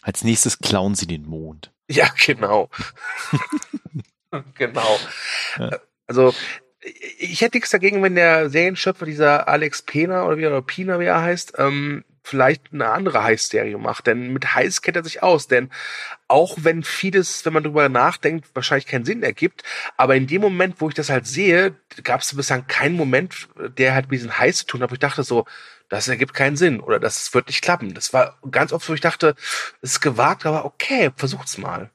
[0.00, 1.70] Als nächstes klauen sie den Mond.
[1.90, 2.70] Ja, genau.
[4.54, 4.98] genau.
[5.58, 5.78] Ja.
[6.06, 6.34] Also,
[7.18, 11.04] ich hätte nichts dagegen, wenn der Serienschöpfer, dieser Alex Pena oder wie oder Pina, wie
[11.04, 14.06] er heißt, ähm, vielleicht eine andere Heist-Serie macht.
[14.06, 15.46] Denn mit Heist kennt er sich aus.
[15.46, 15.70] Denn
[16.26, 19.62] auch wenn vieles, wenn man drüber nachdenkt, wahrscheinlich keinen Sinn ergibt,
[19.96, 23.94] aber in dem Moment, wo ich das halt sehe, gab es bislang keinen Moment, der
[23.94, 25.44] halt mit diesem Heist zu tun hat, wo ich dachte so,
[25.90, 27.94] das ergibt keinen Sinn oder das wird nicht klappen.
[27.94, 29.34] Das war ganz oft, wo ich dachte,
[29.82, 31.90] es ist gewagt, aber okay, versucht's mal.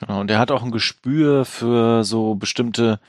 [0.00, 3.00] Genau, und er hat auch ein Gespür für so bestimmte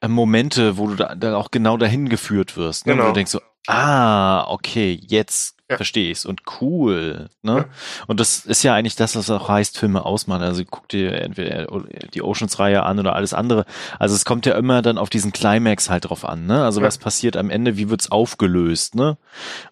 [0.00, 2.86] äh, Momente, wo du da, da auch genau dahin geführt wirst.
[2.86, 2.92] Ne?
[2.92, 3.08] Wo Genau.
[3.08, 5.76] du denkst so, ah, okay, jetzt Ja.
[5.76, 7.28] verstehe ich's und cool.
[7.42, 7.56] Ne?
[7.56, 7.64] Ja.
[8.06, 10.42] Und das ist ja eigentlich das, was auch heißt, Filme ausmachen.
[10.42, 11.66] Also guck dir entweder
[12.14, 13.64] die Oceans-Reihe an oder alles andere.
[13.98, 16.46] Also es kommt ja immer dann auf diesen Climax halt drauf an.
[16.46, 16.64] Ne?
[16.64, 16.86] Also Ja.
[16.86, 18.94] was passiert am Ende, wie wird's aufgelöst?
[18.94, 19.16] Ne?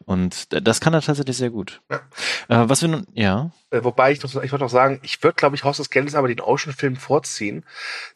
[0.04, 1.80] Und das kann er tatsächlich sehr gut.
[1.88, 1.98] Äh,
[2.48, 3.50] was wir nun, ja.
[3.70, 6.14] Äh, Wobei ich noch, ich wollte noch sagen, ich würde, glaube ich, Haus des Geldes
[6.16, 7.64] aber den Ocean-Film vorziehen.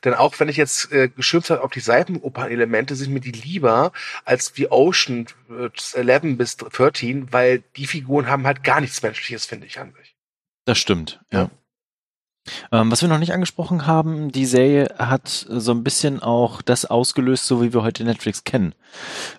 [0.02, 3.92] Denn auch wenn ich jetzt äh, geschimpft habe auf die Seifenopern-Elemente, sind mir die lieber
[4.24, 5.68] als die Ocean äh,
[5.98, 10.16] 11 bis 13, weil die Figuren haben halt gar nichts Menschliches, finde ich, an sich.
[10.64, 11.50] Das stimmt, ja.
[12.72, 16.84] Ähm, was wir noch nicht angesprochen haben, die Serie hat so ein bisschen auch das
[16.84, 18.74] ausgelöst, so wie wir heute Netflix kennen.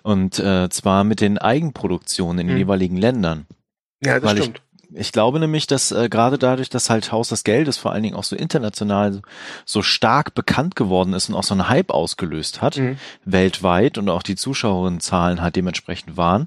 [0.02, 2.60] Und äh, zwar mit den Eigenproduktionen in den Mhm.
[2.62, 3.46] jeweiligen Ländern.
[4.02, 4.58] Ja, das Weil stimmt.
[4.58, 4.65] Ich
[5.12, 8.24] glaube nämlich, dass äh, gerade dadurch, dass halt Haus des Geldes vor allen Dingen auch
[8.24, 9.20] so international
[9.64, 12.96] so, stark bekannt geworden ist und auch so einen Hype ausgelöst hat, Mhm.
[13.24, 16.46] weltweit und auch die Zuschauerinnenzahlen halt dementsprechend waren,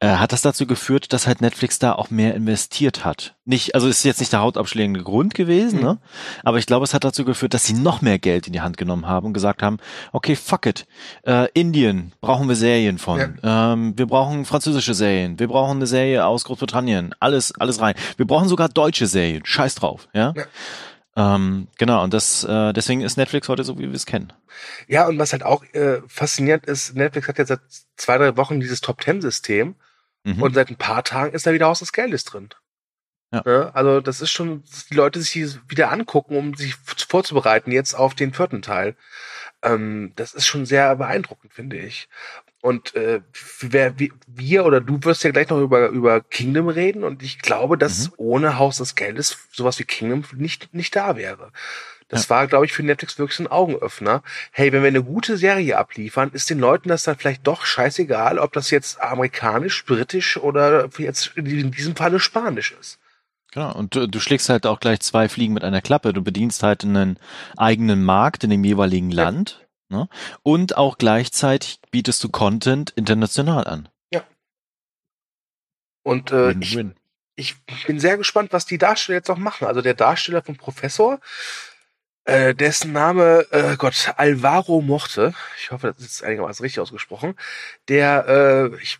[0.00, 3.34] äh, hat das dazu geführt, dass halt Netflix da auch mehr investiert hat.
[3.44, 5.84] Nicht, also ist jetzt nicht der hautabschlägende Grund gewesen, Mhm.
[5.84, 5.98] ne?
[6.44, 8.76] Aber ich glaube, es hat dazu geführt, dass sie noch mehr Geld in die Hand
[8.76, 9.78] genommen haben und gesagt haben,
[10.12, 10.86] okay, fuck it.
[11.26, 13.38] Äh, Indien brauchen wir Serien von.
[13.42, 15.38] Ähm, wir brauchen französische Serien.
[15.38, 17.14] Wir brauchen eine Serie aus Großbritannien.
[17.20, 17.94] Alles, alles rein.
[18.16, 19.44] Wir brauchen sogar deutsche Serien.
[19.44, 20.34] Scheiß drauf, ja?
[21.16, 24.32] Ähm, genau, und das, äh, deswegen ist Netflix heute so, wie wir es kennen.
[24.86, 27.60] Ja, und was halt auch äh, faszinierend ist, Netflix hat ja seit
[27.96, 29.74] zwei, drei Wochen dieses Top-Ten-System
[30.24, 30.42] Mhm.
[30.42, 32.48] und seit ein paar Tagen ist da wieder Haus des Geldes drin.
[33.32, 33.42] Ja.
[33.44, 33.70] Ne?
[33.74, 37.94] Also das ist schon, dass die Leute sich die wieder angucken, um sich vorzubereiten jetzt
[37.94, 38.96] auf den vierten Teil.
[39.62, 42.08] Ähm, das ist schon sehr beeindruckend, finde ich.
[42.60, 43.20] Und äh,
[43.60, 43.94] wer,
[44.26, 48.08] wir oder du wirst ja gleich noch über, über Kingdom reden und ich glaube, dass
[48.08, 48.14] Mhm.
[48.16, 51.52] ohne Haus des Geldes sowas wie Kingdom nicht, nicht da wäre.
[52.10, 54.22] Das war, glaube ich, für Netflix wirklich ein Augenöffner.
[54.50, 58.38] Hey, wenn wir eine gute Serie abliefern, ist den Leuten das dann vielleicht doch scheißegal,
[58.38, 62.98] ob das jetzt amerikanisch, britisch oder jetzt in diesem Falle spanisch ist.
[63.52, 66.14] Genau, und du, du schlägst halt auch gleich zwei Fliegen mit einer Klappe.
[66.14, 67.18] Du bedienst halt einen
[67.58, 69.24] eigenen Markt in dem jeweiligen Ja.
[69.90, 70.08] Ne?
[70.42, 73.88] und auch gleichzeitig bietest du Content international an.
[76.08, 76.94] Und äh, ich, Win-win.
[77.36, 79.66] ich bin sehr gespannt, was die Darsteller jetzt noch machen.
[79.66, 81.20] Also der Darsteller vom Professor,
[82.24, 87.34] äh, dessen Name, äh, Gott, Alvaro Morte, ich hoffe, das ist einigermaßen richtig ausgesprochen,
[87.88, 88.98] der, äh, ich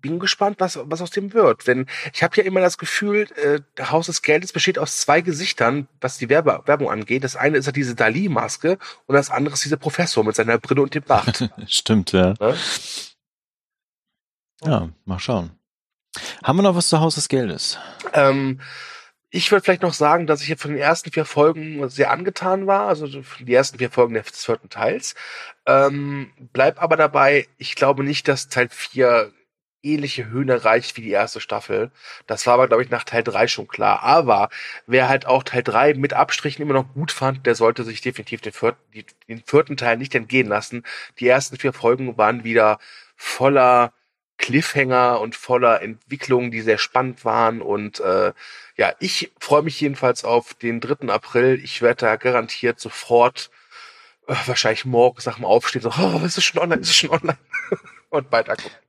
[0.00, 1.66] bin gespannt, was, was aus dem wird.
[1.66, 5.88] Denn ich habe ja immer das Gefühl, äh, Haus des Geldes besteht aus zwei Gesichtern,
[6.00, 7.24] was die Werbe Werbung angeht.
[7.24, 10.82] Das eine ist ja diese Dali-Maske und das andere ist dieser Professor mit seiner Brille
[10.82, 11.50] und dem Bart.
[11.66, 12.34] Stimmt, ja.
[12.38, 12.56] Ne?
[14.62, 15.50] Ja, mal schauen.
[16.42, 17.78] Haben wir noch was zu Haus des Geldes?
[18.14, 18.60] Ähm,
[19.30, 22.66] ich würde vielleicht noch sagen, dass ich hier von den ersten vier Folgen sehr angetan
[22.66, 25.14] war, also die ersten vier Folgen des vierten Teils.
[25.66, 29.32] Ähm, bleib aber dabei, ich glaube nicht, dass Teil vier
[29.92, 31.90] ähnliche Höhen erreicht wie die erste Staffel.
[32.26, 34.02] Das war aber, glaube ich, nach Teil drei schon klar.
[34.02, 34.48] Aber
[34.86, 38.40] wer halt auch Teil drei mit Abstrichen immer noch gut fand, der sollte sich definitiv
[38.40, 40.84] den vierten, den vierten Teil nicht entgehen lassen.
[41.18, 42.78] Die ersten vier Folgen waren wieder
[43.16, 43.92] voller
[44.38, 47.62] Cliffhanger und voller Entwicklungen, die sehr spannend waren.
[47.62, 48.32] Und äh,
[48.76, 51.08] ja, ich freue mich jedenfalls auf den 3.
[51.08, 51.60] April.
[51.62, 53.50] Ich werde da garantiert sofort,
[54.28, 57.10] äh, wahrscheinlich morgens nach dem Aufstehen, so, oh, ist es schon online, ist es schon
[57.10, 57.38] online?
[58.10, 58.85] und weiter gucken.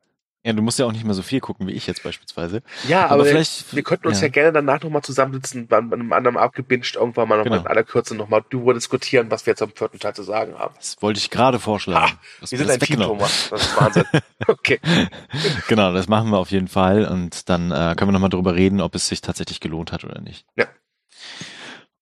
[0.48, 2.62] Ja, du musst ja auch nicht mehr so viel gucken wie ich jetzt beispielsweise.
[2.88, 4.32] Ja, aber, Aber vielleicht- wir könnten uns ja, ja.
[4.32, 7.66] gerne danach nochmal zusammensitzen, bei einem anderen abgebinged, irgendwann mal nochmal Genau.
[7.66, 10.74] in aller Kürze nochmal darüber diskutieren, was wir jetzt am vierten Teil zu sagen haben.
[10.78, 12.14] Das wollte ich gerade vorschlagen.
[12.18, 13.02] Ah, Wir sind ein Team.
[13.02, 13.50] Thomas.
[13.50, 14.06] Das ist Wahnsinn.
[14.48, 14.80] Okay.
[15.68, 18.80] Genau, das machen wir auf jeden Fall und dann äh, können wir nochmal drüber reden,
[18.80, 20.46] ob es sich tatsächlich gelohnt hat oder nicht.
[20.56, 20.66] Ja.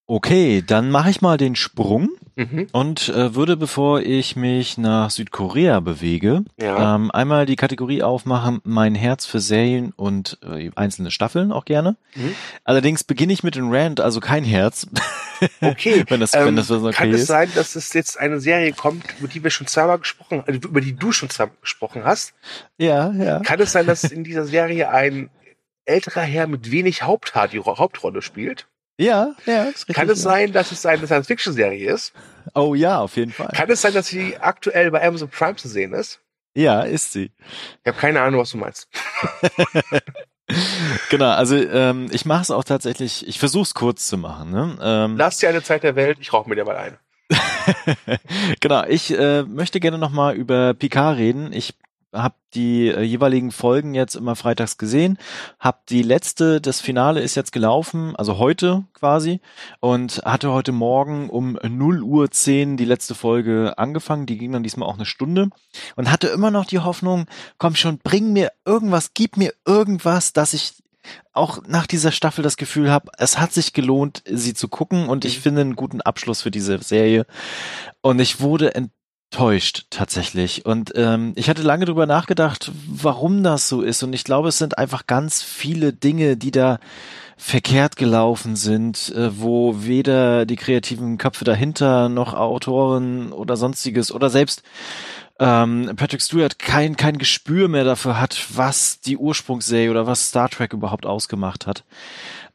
[0.06, 2.68] Okay, dann mache ich mal den Sprung Mhm.
[2.74, 6.96] und äh, würde, bevor ich mich nach Südkorea bewege, Ja.
[6.96, 11.96] ähm, einmal die Kategorie aufmachen, mein Herz für Serien und äh, einzelne Staffeln auch gerne.
[12.16, 12.36] Mhm.
[12.66, 14.88] Allerdings beginne ich mit dem Rant, also kein Herz.
[15.60, 16.06] Okay.
[16.08, 17.28] wenn das, wenn Ähm, das so okay kann es ist.
[17.28, 20.80] sein, dass es jetzt eine Serie kommt, über die wir schon zweimal gesprochen, also über
[20.80, 22.34] die du schon zweimal gesprochen hast?
[22.78, 23.40] Ja, ja.
[23.42, 25.30] Kann es sein, dass in dieser Serie ein
[25.84, 28.68] älterer Herr mit wenig Haupthaar die Ro- Hauptrolle spielt?
[28.98, 29.96] Ja, ja, ist richtig.
[29.96, 32.14] Kann es sein, dass es eine Science-Fiction-Serie ist?
[32.54, 33.50] Oh ja, auf jeden Fall.
[33.54, 36.22] Kann es sein, dass sie aktuell bei Amazon Prime zu sehen ist?
[36.56, 37.32] Ja, ist sie.
[37.84, 38.88] Ich habe keine Ahnung, was du meinst.
[41.10, 44.52] Genau, also ähm, ich mache es auch tatsächlich, ich versuche es kurz zu machen.
[44.52, 44.78] Ne?
[44.80, 46.98] Ähm, Lass dir eine Zeit der Welt, ich rauche mir dir mal ein.
[48.60, 51.52] genau, ich äh, möchte gerne nochmal über Picard reden.
[51.52, 51.74] Ich
[52.16, 55.18] habe die äh, jeweiligen Folgen jetzt immer freitags gesehen,
[55.60, 59.42] habe die letzte, das Finale ist jetzt gelaufen, also heute quasi,
[59.80, 64.64] und hatte heute Morgen um 0 Uhr 10 die letzte Folge angefangen, die ging dann
[64.64, 65.50] diesmal auch eine Stunde
[65.96, 67.26] und hatte immer noch die Hoffnung,
[67.58, 70.74] komm schon, bring mir irgendwas, gib mir irgendwas, dass ich
[71.34, 75.24] auch nach dieser Staffel das Gefühl habe, es hat sich gelohnt, sie zu gucken und
[75.26, 75.42] ich Mhm.
[75.42, 77.28] finde einen guten Abschluss für diese Serie.
[78.02, 78.95] Und ich wurde enttäuscht
[79.90, 80.66] tatsächlich.
[80.66, 84.04] Und ähm, ich hatte lange drüber nachgedacht, warum das so ist.
[84.04, 86.80] Und ich glaube, es sind einfach ganz viele Dinge, die da
[87.38, 94.30] verkehrt gelaufen sind, äh, wo weder die kreativen Köpfe dahinter noch Autoren oder sonstiges oder
[94.30, 94.64] selbst
[95.40, 100.50] ähm, Patrick Stewart kein, kein Gespür mehr dafür hat, was die Ursprungsserie oder was Star
[100.50, 101.84] Trek überhaupt ausgemacht hat.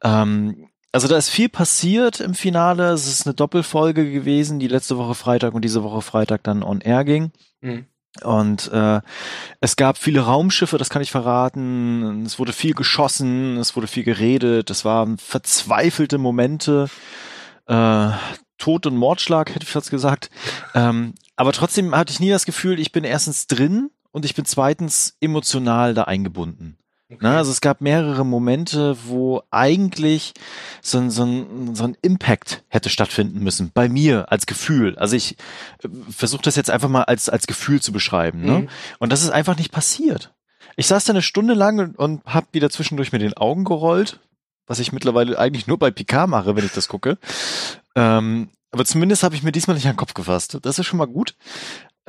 [0.02, 2.90] Ähm, also da ist viel passiert im Finale.
[2.90, 6.81] Es ist eine Doppelfolge gewesen, die letzte Woche Freitag und diese Woche Freitag dann on
[6.81, 7.31] air ging.
[7.61, 7.87] Mhm.
[8.24, 9.00] Und äh,
[9.61, 12.24] es gab viele Raumschiffe, das kann ich verraten.
[12.26, 14.68] Es wurde viel geschossen, es wurde viel geredet.
[14.70, 16.88] Es waren verzweifelte Momente.
[17.66, 18.11] Äh,
[18.59, 20.31] Tod und Mordschlag, hätte ich fast gesagt.
[20.74, 24.44] Ähm, aber trotzdem hatte ich nie das Gefühl, ich bin erstens drin und ich bin
[24.44, 26.76] zweitens emotional da eingebunden.
[27.18, 30.33] Na, also es gab mehrere Momente, wo eigentlich
[30.81, 34.96] so ein, so ein, so ein Impact hätte stattfinden müssen, bei mir als Gefühl.
[34.96, 35.37] Also ich
[36.09, 38.42] versuche das jetzt einfach mal als, als Gefühl zu beschreiben.
[38.42, 38.61] Ne?
[38.61, 38.68] Mhm.
[39.01, 40.33] Und das ist einfach nicht passiert.
[40.77, 44.20] Ich saß da eine Stunde lang und, und habe wieder zwischendurch mit den Augen gerollt,
[44.66, 47.18] was ich mittlerweile eigentlich nur bei Picard mache, wenn ich das gucke.
[47.96, 50.59] Ähm, aber zumindest habe ich mir diesmal nicht an den Kopf gefasst.
[50.62, 51.35] Das ist schon mal gut.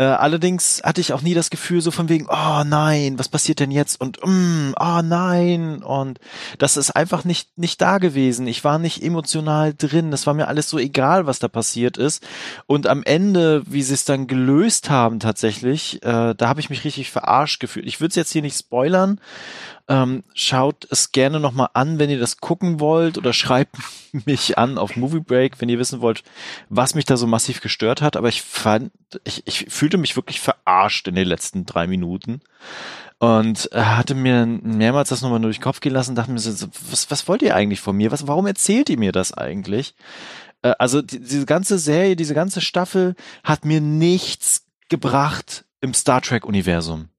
[0.01, 3.59] Äh, allerdings hatte ich auch nie das Gefühl so von wegen, oh nein, was passiert
[3.59, 4.01] denn jetzt?
[4.01, 5.83] Und mm, oh nein.
[5.83, 6.19] Und
[6.57, 8.47] das ist einfach nicht, nicht da gewesen.
[8.47, 10.11] Ich war nicht emotional drin.
[10.11, 12.25] Es war mir alles so egal, was da passiert ist.
[12.65, 16.83] Und am Ende, wie sie es dann gelöst haben tatsächlich, äh, da habe ich mich
[16.83, 17.85] richtig verarscht gefühlt.
[17.85, 19.19] Ich würde es jetzt hier nicht spoilern.
[19.91, 23.75] Ähm, schaut es gerne nochmal an, wenn ihr das gucken wollt oder schreibt
[24.25, 26.23] mich an auf Movie Break, wenn ihr wissen wollt,
[26.69, 28.15] was mich da so massiv gestört hat.
[28.15, 28.91] Aber ich fand,
[29.25, 32.39] ich, ich fühlte mich wirklich verarscht in den letzten drei Minuten
[33.19, 36.67] und äh, hatte mir mehrmals das nochmal durch den Kopf gehen lassen, dachte mir so,
[36.89, 38.09] was, was wollt ihr eigentlich von mir?
[38.09, 39.93] Was, warum erzählt ihr mir das eigentlich?
[40.61, 46.21] Äh, also die, diese ganze Serie, diese ganze Staffel hat mir nichts gebracht im Star
[46.21, 47.09] Trek Universum.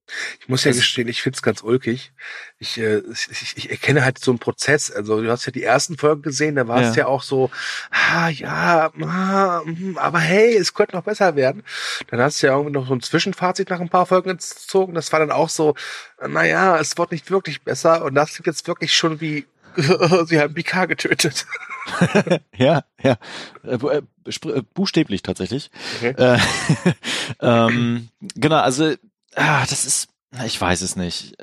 [0.41, 2.13] Ich muss ja gestehen, ich find's ganz ulkig.
[2.59, 4.91] Ich, äh, ich, ich erkenne halt so einen Prozess.
[4.91, 7.03] Also du hast ja die ersten Folgen gesehen, da war es ja.
[7.03, 7.51] ja auch so,
[7.91, 11.63] ah ja, ah, hm, aber hey, es könnte noch besser werden.
[12.09, 14.95] Dann hast du ja irgendwie noch so ein Zwischenfazit nach ein paar Folgen gezogen.
[14.95, 15.75] Das war dann auch so,
[16.27, 18.05] naja, es wird nicht wirklich besser.
[18.05, 19.47] Und das klingt jetzt wirklich schon wie,
[20.27, 21.47] sie haben Picard getötet.
[22.57, 23.17] ja, ja.
[23.65, 25.71] Äh, äh, äh, buchstäblich tatsächlich.
[25.97, 26.15] Okay.
[26.17, 26.39] Äh,
[27.41, 28.95] ähm, genau, also
[29.35, 30.09] ah, das ist,
[30.45, 31.37] ich weiß es nicht.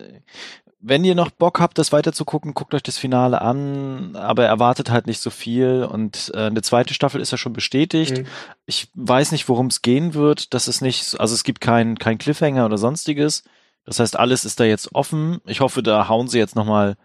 [0.81, 4.45] Wenn ihr noch Bock habt, das weiter zu gucken, guckt euch das Finale an, aber
[4.45, 5.83] erwartet halt nicht so viel.
[5.83, 8.19] Und äh, eine zweite Staffel ist ja schon bestätigt.
[8.19, 8.27] Mhm.
[8.65, 10.53] Ich weiß nicht, worum es gehen wird.
[10.53, 13.43] Das ist nicht, also es gibt kein, kein Cliffhanger oder sonstiges.
[13.85, 15.41] Das heißt, alles ist da jetzt offen.
[15.45, 16.95] Ich hoffe, da hauen sie jetzt nochmal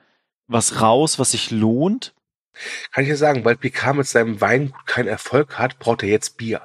[0.46, 2.14] was raus, was sich lohnt.
[2.92, 6.36] Kann ich ja sagen, weil Picard mit seinem Weingut keinen Erfolg hat, braucht er jetzt
[6.36, 6.62] Bier.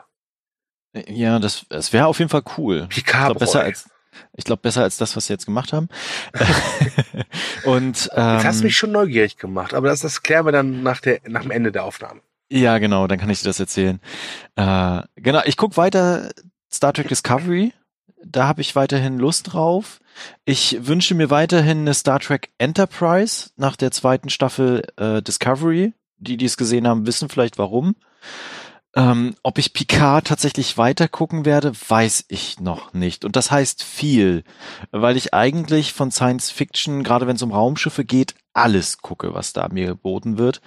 [0.93, 2.87] Ja, das, das wäre auf jeden Fall cool.
[2.87, 3.89] Picard besser als
[4.35, 5.89] ich glaube besser als das, was sie jetzt gemacht haben.
[7.65, 11.01] und ähm, das hast mich schon neugierig gemacht, aber das, das klären wir dann nach
[11.01, 12.21] der nach dem Ende der Aufnahme.
[12.51, 13.99] Ja, genau, dann kann ich dir das erzählen.
[14.55, 16.31] Äh, genau, ich guck weiter
[16.71, 17.73] Star Trek Discovery.
[18.23, 19.99] Da habe ich weiterhin Lust drauf.
[20.45, 25.93] Ich wünsche mir weiterhin eine Star Trek Enterprise nach der zweiten Staffel äh, Discovery.
[26.17, 27.95] Die, die es gesehen haben, wissen vielleicht warum.
[28.95, 33.23] Ähm, ob ich Picard tatsächlich weiter gucken werde, weiß ich noch nicht.
[33.23, 34.43] Und das heißt viel,
[34.91, 39.53] weil ich eigentlich von Science Fiction, gerade wenn es um Raumschiffe geht, alles gucke, was
[39.53, 40.61] da mir geboten wird,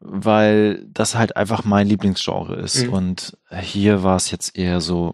[0.00, 2.86] weil das halt einfach mein Lieblingsgenre ist.
[2.86, 2.92] Mhm.
[2.92, 5.12] Und hier war es jetzt eher so,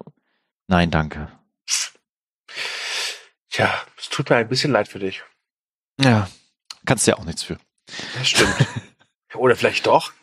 [0.66, 1.28] nein, danke.
[3.50, 5.22] Tja, es tut mir ein bisschen leid für dich.
[6.00, 6.28] Ja,
[6.86, 7.58] kannst ja auch nichts für.
[8.18, 8.54] Das stimmt.
[9.34, 10.12] Oder vielleicht doch.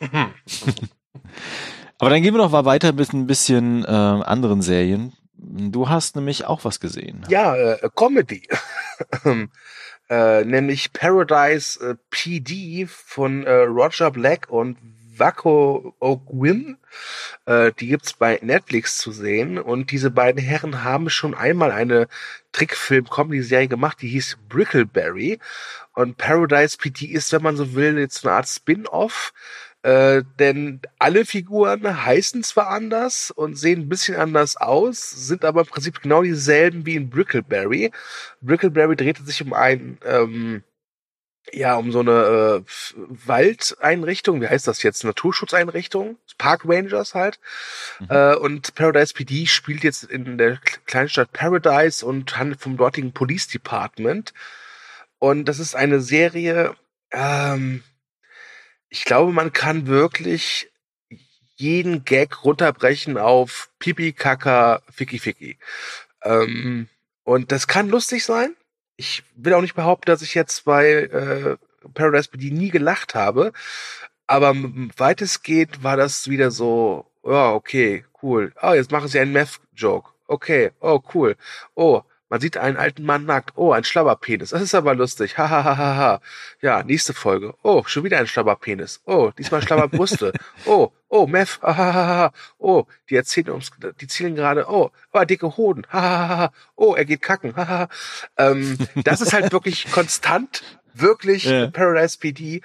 [2.04, 5.14] Aber dann gehen wir noch mal weiter mit ein bisschen äh, anderen Serien.
[5.38, 7.24] Du hast nämlich auch was gesehen.
[7.30, 8.46] Ja, äh, Comedy.
[10.10, 14.76] äh, nämlich Paradise äh, PD von äh, Roger Black und
[15.16, 16.76] Wako Ogwin.
[17.46, 19.58] Äh, die gibt's bei Netflix zu sehen.
[19.58, 22.08] Und diese beiden Herren haben schon einmal eine
[22.52, 25.38] Trickfilm-Comedy-Serie gemacht, die hieß Brickleberry.
[25.94, 29.32] Und Paradise PD ist, wenn man so will, jetzt eine Art Spin-off.
[29.84, 35.60] Äh, denn alle Figuren heißen zwar anders und sehen ein bisschen anders aus, sind aber
[35.60, 37.92] im Prinzip genau dieselben wie in Brickleberry.
[38.40, 40.64] Brickleberry drehte sich um ein ähm,
[41.52, 42.70] ja, um so eine äh,
[43.26, 45.04] Waldeinrichtung, wie heißt das jetzt?
[45.04, 47.38] Naturschutzeinrichtung, Park Rangers halt.
[48.00, 48.06] Mhm.
[48.08, 53.48] Äh, und Paradise PD spielt jetzt in der Kleinstadt Paradise und handelt vom dortigen Police
[53.48, 54.32] Department.
[55.18, 56.74] Und das ist eine Serie,
[57.12, 57.82] ähm,
[58.94, 60.70] ich glaube, man kann wirklich
[61.56, 65.58] jeden Gag runterbrechen auf Pipi, Kaka, Ficky, Ficky.
[66.22, 66.88] Ähm,
[67.22, 68.56] und das kann lustig sein
[68.96, 71.56] ich will auch nicht behaupten, dass ich jetzt bei äh,
[71.94, 73.52] Paradise BD nie gelacht habe,
[74.26, 74.54] aber
[74.96, 78.52] weitestgehend war das wieder so, ja, okay, cool.
[78.62, 80.10] Oh, jetzt machen sie einen Meth-Joke.
[80.26, 81.36] Okay, oh, cool.
[81.74, 83.52] Oh, man sieht einen alten Mann nackt.
[83.54, 84.50] Oh, ein Schlabberpenis.
[84.50, 85.36] Das ist aber lustig.
[85.38, 86.20] Ha, ha, ha, ha, ha.
[86.60, 87.54] Ja, nächste Folge.
[87.62, 89.02] Oh, schon wieder ein Schlabberpenis.
[89.04, 90.32] Oh, diesmal Schlabberbrüste.
[90.66, 91.60] oh, oh, Meth.
[91.62, 92.32] Ha, ha, ha, ha.
[92.58, 94.66] Oh, die erzählen ums, die zielen gerade.
[94.68, 95.86] Oh, oh, dicke Hoden.
[95.92, 96.52] Ha, ha, ha, ha.
[96.76, 97.54] Oh, er geht kacken.
[97.56, 97.88] Ha, ha.
[98.38, 100.62] Ähm, das ist halt wirklich konstant.
[100.96, 101.66] Wirklich yeah.
[101.66, 102.62] Paradise PD.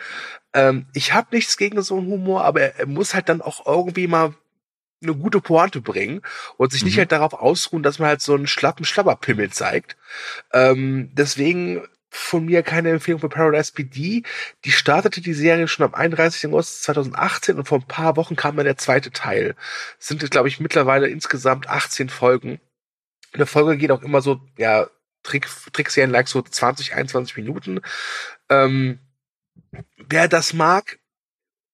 [0.54, 3.65] Ähm, ich habe nichts gegen so einen Humor, aber er, er muss halt dann auch
[3.65, 4.36] irgendwie mal
[5.02, 6.22] eine gute Pointe bringen
[6.58, 6.88] und sich mhm.
[6.88, 9.98] nicht halt darauf ausruhen, dass man halt so einen schlappen Schlabberpimmel zeigt.
[10.54, 14.24] Ähm, deswegen von mir keine Empfehlung für Paradise PD.
[14.66, 16.48] Die startete die Serie schon am 31.
[16.48, 19.56] August 2018 und vor ein paar Wochen kam dann der zweite Teil.
[20.00, 22.60] Es sind, glaube ich, mittlerweile insgesamt 18 Folgen.
[23.32, 24.88] Eine Folge geht auch immer so, ja,
[25.22, 27.82] Trick, Trickserien like so 20, 21 Minuten.
[28.50, 29.00] Ähm,
[29.98, 30.98] wer das mag,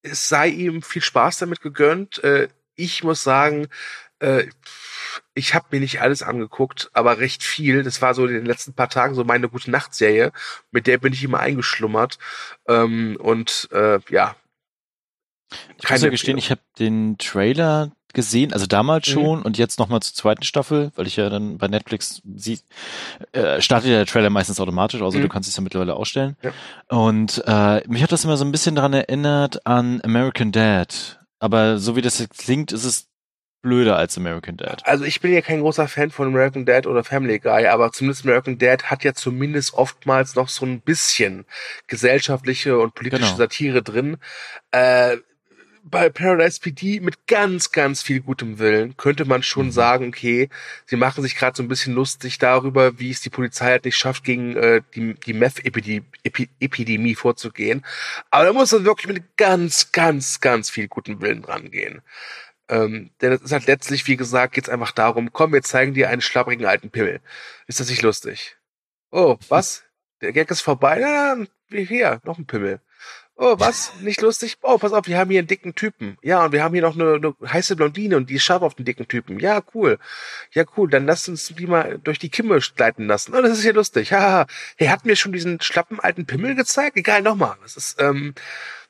[0.01, 2.23] es sei ihm viel Spaß damit gegönnt.
[2.23, 3.67] Äh, ich muss sagen,
[4.19, 4.45] äh,
[5.33, 7.83] ich habe mir nicht alles angeguckt, aber recht viel.
[7.83, 10.31] Das war so in den letzten paar Tagen so meine gute Nachtserie,
[10.71, 12.17] mit der bin ich immer eingeschlummert.
[12.67, 14.35] Ähm, und äh, ja.
[15.81, 19.11] Ich muss ja gestehen, ich habe den Trailer gesehen, also damals mhm.
[19.11, 19.45] schon mhm.
[19.45, 22.59] und jetzt nochmal zur zweiten Staffel, weil ich ja dann bei Netflix sie
[23.33, 25.23] äh, startet ja der Trailer meistens automatisch, also mhm.
[25.23, 26.37] du kannst es ja mittlerweile ausstellen.
[26.41, 26.51] Ja.
[26.87, 31.19] Und äh, mich hat das immer so ein bisschen daran erinnert an American Dad.
[31.45, 33.07] Aber so wie das jetzt klingt, ist es
[33.61, 34.81] blöder als American Dad.
[34.83, 38.25] Also ich bin ja kein großer Fan von American Dad oder Family Guy, aber zumindest
[38.25, 41.45] American Dad hat ja zumindest oftmals noch so ein bisschen
[41.85, 43.37] gesellschaftliche und politische genau.
[43.37, 44.17] Satire drin.
[44.71, 45.17] Äh,
[45.87, 49.71] bei Paradise PD mit ganz, ganz viel gutem Willen könnte man schon mhm.
[49.71, 50.49] sagen, okay,
[50.85, 53.95] sie machen sich gerade so ein bisschen lustig darüber, wie es die Polizei halt nicht
[53.95, 57.85] schafft, gegen äh, die, die Meth-Epidemie vorzugehen.
[58.31, 62.01] Aber da muss man wirklich mit ganz, ganz, ganz viel gutem Willen rangehen.
[62.67, 66.09] Ähm, denn es ist halt letztlich, wie gesagt, geht's einfach darum, komm, wir zeigen dir
[66.09, 67.21] einen schlapprigen alten Pimmel.
[67.67, 68.57] Ist das nicht lustig?
[69.11, 69.83] Oh, was?
[70.21, 70.97] Der Gag ist vorbei?
[70.99, 72.81] Na, wie hier, noch ein Pimmel.
[73.37, 73.91] Oh, was?
[73.99, 74.57] Nicht lustig?
[74.61, 76.17] Oh, pass auf, wir haben hier einen dicken Typen.
[76.21, 78.75] Ja, und wir haben hier noch eine, eine heiße Blondine und die ist scharf auf
[78.75, 79.39] den dicken Typen.
[79.39, 79.99] Ja, cool.
[80.51, 80.89] Ja, cool.
[80.89, 83.35] Dann lass uns die mal durch die Kimme gleiten lassen.
[83.35, 84.13] Oh, das ist ja lustig.
[84.13, 84.47] Haha.
[84.77, 86.95] Hey, hat mir schon diesen schlappen alten Pimmel gezeigt?
[86.95, 87.57] Egal, nochmal.
[87.61, 88.35] Das ist, ähm,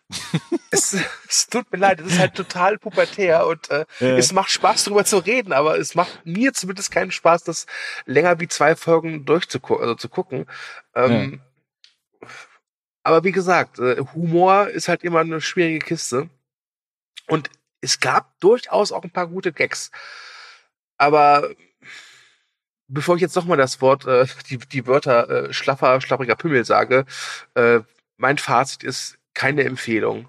[0.70, 0.96] es,
[1.28, 4.18] es tut mir leid, es ist halt total pubertär und äh, ja.
[4.18, 7.66] es macht Spaß, darüber zu reden, aber es macht mir zumindest keinen Spaß, das
[8.06, 10.46] länger wie zwei Folgen durchzugucken, also zu gucken.
[10.94, 11.40] Ähm, ja.
[13.06, 16.28] Aber wie gesagt, äh, Humor ist halt immer eine schwierige Kiste.
[17.28, 19.92] Und es gab durchaus auch ein paar gute Gags.
[20.98, 21.48] Aber
[22.88, 27.06] bevor ich jetzt nochmal das Wort, äh, die, die Wörter äh, schlaffer, schlappriger Pimmel sage,
[28.18, 30.28] mein Fazit ist keine Empfehlung.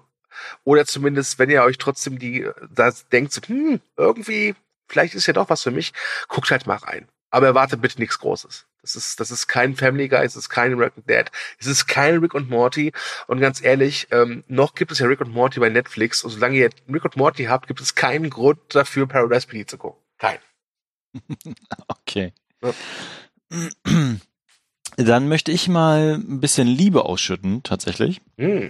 [0.63, 4.55] Oder zumindest, wenn ihr euch trotzdem die, das denkt, hm, irgendwie,
[4.87, 5.93] vielleicht ist ja doch was für mich,
[6.27, 7.07] guckt halt mal rein.
[7.31, 8.66] Aber erwartet bitte nichts Großes.
[8.81, 11.87] Das ist, das ist kein Family Guy, es ist kein Rick and Dad, es ist
[11.87, 12.93] kein Rick und Morty.
[13.27, 16.23] Und ganz ehrlich, ähm, noch gibt es ja Rick und Morty bei Netflix.
[16.23, 19.77] Und solange ihr Rick und Morty habt, gibt es keinen Grund dafür, Paradise PD zu
[19.77, 20.01] gucken.
[20.17, 20.39] Kein.
[21.87, 22.33] okay.
[22.63, 22.73] Ja.
[24.97, 28.21] Dann möchte ich mal ein bisschen Liebe ausschütten, tatsächlich.
[28.37, 28.69] Mm.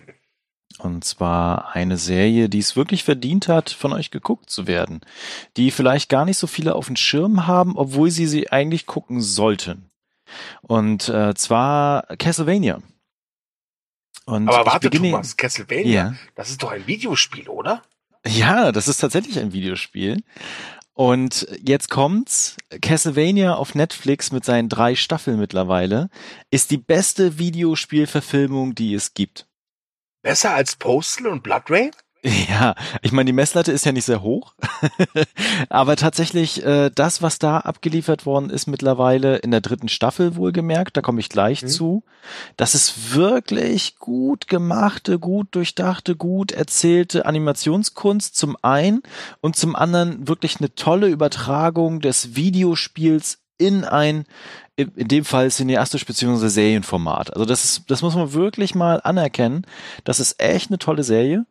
[0.79, 5.01] Und zwar eine Serie, die es wirklich verdient hat, von euch geguckt zu werden.
[5.55, 9.21] Die vielleicht gar nicht so viele auf dem Schirm haben, obwohl sie sie eigentlich gucken
[9.21, 9.89] sollten.
[10.61, 12.81] Und äh, zwar Castlevania.
[14.25, 16.15] Und Aber warte, beginne, Thomas, Castlevania, ja.
[16.35, 17.81] das ist doch ein Videospiel, oder?
[18.25, 20.21] Ja, das ist tatsächlich ein Videospiel.
[20.93, 22.57] Und jetzt kommt's.
[22.81, 26.09] Castlevania auf Netflix mit seinen drei Staffeln mittlerweile
[26.49, 29.47] ist die beste Videospielverfilmung, die es gibt.
[30.23, 31.91] Besser als Postal und Blood Rain?
[32.23, 34.53] Ja, ich meine, die Messlatte ist ja nicht sehr hoch,
[35.69, 40.97] aber tatsächlich äh, das, was da abgeliefert worden ist mittlerweile in der dritten Staffel wohlgemerkt,
[40.97, 41.67] da komme ich gleich mhm.
[41.67, 42.03] zu,
[42.57, 49.03] das ist wirklich gut gemachte, gut durchdachte, gut erzählte Animationskunst zum einen
[49.41, 54.25] und zum anderen wirklich eine tolle Übertragung des Videospiels in ein
[54.77, 57.33] in dem Fall cineastisch beziehungsweise Serienformat.
[57.33, 59.65] Also das ist, das muss man wirklich mal anerkennen.
[60.03, 61.45] Das ist echt eine tolle Serie.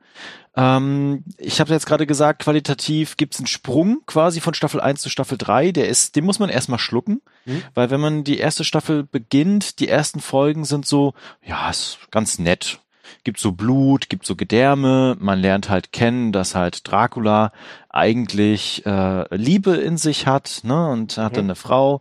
[0.57, 5.11] Ähm, ich habe jetzt gerade gesagt, qualitativ gibt's einen Sprung quasi von Staffel 1 zu
[5.11, 5.72] Staffel 3.
[5.72, 7.62] Der ist, den muss man erstmal schlucken, mhm.
[7.74, 11.12] weil wenn man die erste Staffel beginnt, die ersten Folgen sind so,
[11.45, 12.79] ja, ist ganz nett,
[13.25, 17.53] gibt so Blut, gibt so Gedärme, man lernt halt kennen, dass halt Dracula
[17.89, 21.37] eigentlich äh, Liebe in sich hat, ne, und hat mhm.
[21.37, 22.01] dann eine Frau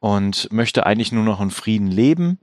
[0.00, 2.38] und möchte eigentlich nur noch in Frieden leben.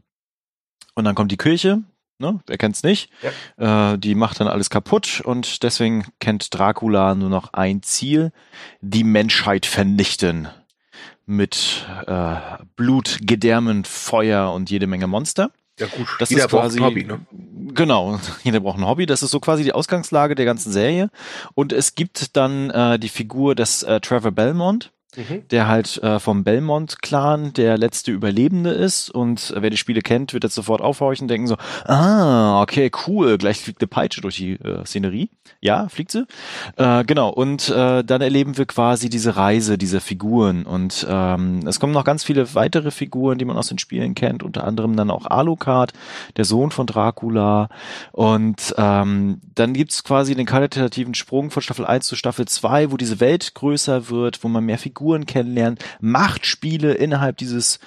[0.96, 1.84] Und dann kommt die Kirche,
[2.20, 3.10] ne, wer kennt's nicht?
[3.58, 3.94] Ja.
[3.94, 8.32] Äh, die macht dann alles kaputt und deswegen kennt Dracula nur noch ein Ziel,
[8.82, 10.48] die Menschheit vernichten
[11.26, 12.36] mit äh,
[12.76, 15.52] Blut, Gedärmen, Feuer und jede Menge Monster.
[15.80, 17.26] Ja gut, das jeder ist quasi, braucht ein Hobby, ne?
[17.74, 19.06] Genau, jeder braucht ein Hobby.
[19.06, 21.10] Das ist so quasi die Ausgangslage der ganzen Serie.
[21.56, 25.48] Und es gibt dann äh, die Figur des äh, Trevor Belmont, mhm.
[25.50, 29.10] der halt äh, vom Belmont-Clan der letzte Überlebende ist.
[29.10, 32.92] Und äh, wer die Spiele kennt, wird jetzt sofort aufhorchen und denken so, ah, okay,
[33.08, 35.30] cool, gleich fliegt eine Peitsche durch die äh, Szenerie.
[35.62, 36.26] Ja, fliegt sie.
[36.78, 40.66] Äh, genau, und äh, dann erleben wir quasi diese Reise dieser Figuren.
[40.66, 44.44] Und ähm, es kommen noch ganz viele weitere Figuren, die man aus den Spielen kennt,
[44.44, 45.94] unter anderem dann auch Alucard,
[46.38, 47.70] der Sohn von Dracula.
[48.12, 52.98] Und ähm, dann gibt's quasi den qualitativen Sprung von Staffel 1 zu Staffel 2, wo
[52.98, 57.80] diese Welt größer wird, wo man mehr Figuren Figuren kennenlernen, Machtspiele innerhalb dieses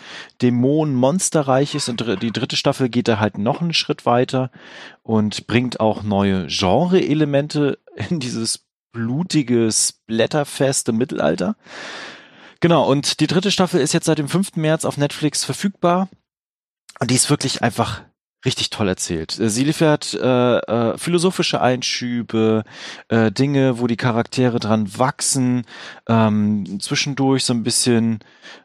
[0.42, 4.50] Dämonen-Monsterreiches und die dritte Staffel geht da halt noch einen Schritt weiter
[5.02, 7.78] und bringt auch neue Genre-Elemente
[8.10, 11.56] in dieses blutige Splatterfest im Mittelalter.
[12.60, 14.56] Genau, und die dritte Staffel ist jetzt seit dem 5.
[14.56, 16.10] März auf Netflix verfügbar.
[17.00, 18.02] Und die ist wirklich einfach
[18.46, 19.38] richtig toll erzählt.
[19.38, 22.64] Äh, sie liefert äh, äh, philosophische Einschübe,
[23.08, 25.66] äh, Dinge, wo die Charaktere dran wachsen,
[26.08, 28.20] ähm, zwischendurch so ein bisschen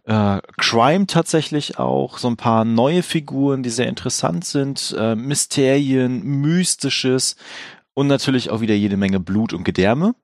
[0.05, 6.23] äh, Crime tatsächlich auch, so ein paar neue Figuren, die sehr interessant sind, äh, Mysterien,
[6.23, 7.35] Mystisches
[7.93, 10.15] und natürlich auch wieder jede Menge Blut und Gedärme.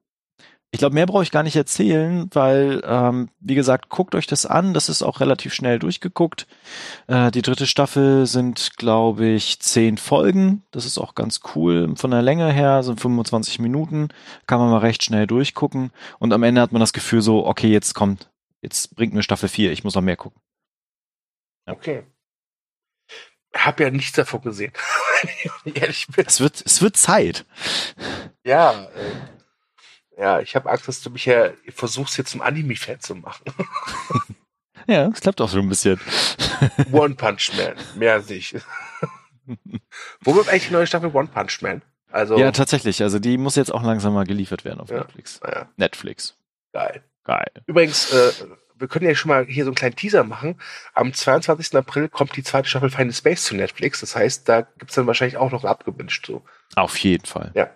[0.72, 4.46] Ich glaube, mehr brauche ich gar nicht erzählen, weil, ähm, wie gesagt, guckt euch das
[4.46, 4.74] an.
[4.74, 6.46] Das ist auch relativ schnell durchgeguckt.
[7.08, 10.64] Äh, die dritte Staffel sind, glaube ich, zehn Folgen.
[10.72, 11.96] Das ist auch ganz cool.
[11.96, 14.10] Von der Länge her sind 25 Minuten.
[14.46, 15.92] Kann man mal recht schnell durchgucken.
[16.20, 18.30] Und am Ende hat man das Gefühl so, okay, jetzt kommt,
[18.62, 19.72] jetzt bringt mir Staffel 4.
[19.72, 20.42] Ich muss noch mehr gucken.
[21.66, 21.74] Ja.
[21.74, 22.04] Okay.
[23.56, 24.74] Hab ja nichts davon gesehen.
[25.66, 26.26] ehrlich bin.
[26.28, 27.46] Es wird, es wird Zeit.
[28.44, 29.37] Ja, äh
[30.18, 33.46] ja, ich habe Angst, dass du mich ja versuchst, hier zum Anime-Fan zu machen.
[34.88, 36.00] ja, es klappt auch so ein bisschen.
[36.92, 38.56] One Punch Man, mehr nicht.
[40.22, 41.82] Wo wird eigentlich die neue Staffel One Punch Man?
[42.12, 43.04] Also, ja, tatsächlich.
[43.04, 45.40] Also die muss jetzt auch langsam mal geliefert werden auf ja, Netflix.
[45.44, 45.70] Ja.
[45.78, 46.38] Netflix.
[46.74, 47.04] Geil.
[47.24, 47.52] Geil.
[47.66, 48.32] Übrigens, äh,
[48.76, 50.60] wir können ja schon mal hier so einen kleinen Teaser machen.
[50.94, 51.76] Am 22.
[51.76, 54.00] April kommt die zweite Staffel Final Space zu Netflix.
[54.00, 56.26] Das heißt, da gibt's dann wahrscheinlich auch noch abgewünscht.
[56.26, 56.44] So.
[56.76, 57.52] Auf jeden Fall.
[57.54, 57.70] Ja.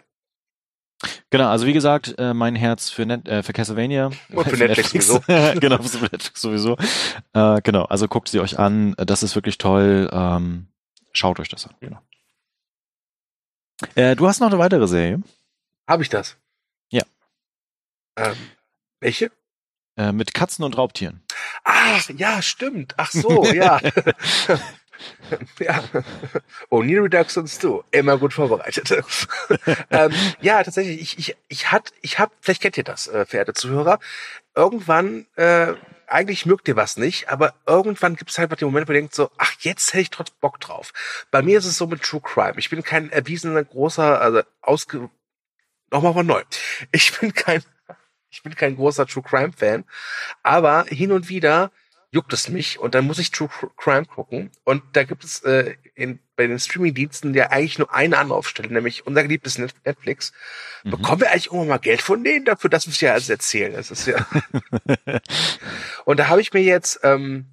[1.30, 4.12] Genau, also wie gesagt, äh, mein Herz für, Net äh, für Castlevania.
[4.34, 5.60] Und für Netflix, Netflix sowieso.
[5.60, 6.78] genau, für Netflix sowieso.
[7.34, 8.94] Äh, genau, also guckt sie euch an.
[8.98, 10.10] Das ist wirklich toll.
[10.12, 10.68] Ähm,
[11.14, 11.76] schaut euch das an.
[11.80, 12.00] Genau.
[13.96, 15.22] Äh, du hast noch eine weitere Serie.
[15.88, 16.38] Habe ich das?
[16.90, 17.04] Ja.
[18.16, 18.36] Ähm,
[19.00, 19.32] welche?
[19.98, 21.24] Äh, mit Katzen und Raubtieren.
[21.64, 22.94] Ach, ja, stimmt.
[22.98, 23.80] Ach so, ja.
[25.60, 25.84] ja.
[26.70, 27.84] O'Neill Reductions too.
[27.92, 28.92] Immer gut vorbereitet.
[29.92, 33.54] ähm, ja, tatsächlich, ich, ich, ich hat, ich hab, vielleicht kennt ihr das, äh, verehrte
[33.54, 34.00] Zuhörer.
[34.56, 35.74] Irgendwann, äh,
[36.08, 39.16] eigentlich mögt ihr was nicht, aber irgendwann gibt es halt den Moment, wo ihr denkt
[39.16, 40.92] so, ach, jetzt hätte ich trotz Bock drauf.
[41.32, 42.56] Bei mir ist es so mit True Crime.
[42.58, 45.10] Ich bin kein erwiesener großer, also ausge,
[45.90, 46.44] nochmal von neu.
[46.92, 47.64] Ich bin kein,
[48.30, 49.86] ich bin kein großer True Crime Fan,
[50.44, 51.72] aber hin und wieder
[52.12, 54.52] juckt es mich und dann muss ich True Crime gucken.
[54.66, 59.08] Und da gibt es äh, in, bei den Streaming-Diensten ja eigentlich nur eine Anlaufstelle, nämlich
[59.08, 60.34] unser geliebtes Netflix.
[60.84, 60.92] Mhm.
[60.92, 63.74] Bekommen wir eigentlich irgendwann mal Geld von denen dafür, dass wir es ja alles erzählen?
[63.74, 64.28] Das ist ja.
[66.06, 67.46] und da habe ich mir jetzt ähm,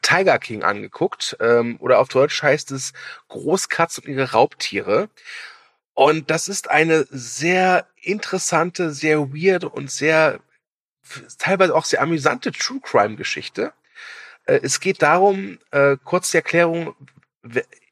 [0.00, 2.94] Tiger King angeguckt, ähm, oder auf Deutsch heißt es
[3.28, 5.10] Großkatz und ihre Raubtiere.
[5.92, 10.40] Und das ist eine sehr interessante, sehr weird und sehr
[11.38, 13.72] teilweise auch sehr amüsante True Crime Geschichte.
[14.44, 16.94] Äh, es geht darum, äh, kurz die Erklärung,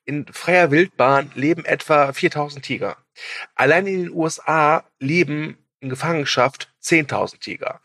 [0.04, 2.96] in freier Wildbahn leben etwa 4000 Tiger.
[3.54, 7.80] Allein in den USA leben in Gefangenschaft 10.000 Tiger.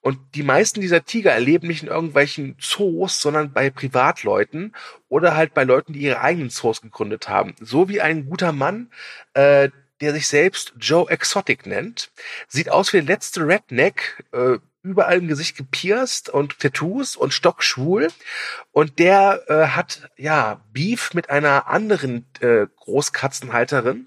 [0.00, 4.74] Und die meisten dieser Tiger erleben nicht in irgendwelchen Zoos, sondern bei Privatleuten
[5.08, 7.54] oder halt bei Leuten, die ihre eigenen Zoos gegründet haben.
[7.58, 8.90] So wie ein guter Mann,
[9.32, 9.70] äh,
[10.00, 12.10] der sich selbst Joe Exotic nennt.
[12.48, 18.08] Sieht aus wie der letzte Redneck, äh, überall im Gesicht gepierst und Tattoos und stockschwul.
[18.70, 24.06] Und der äh, hat ja Beef mit einer anderen äh, Großkatzenhalterin,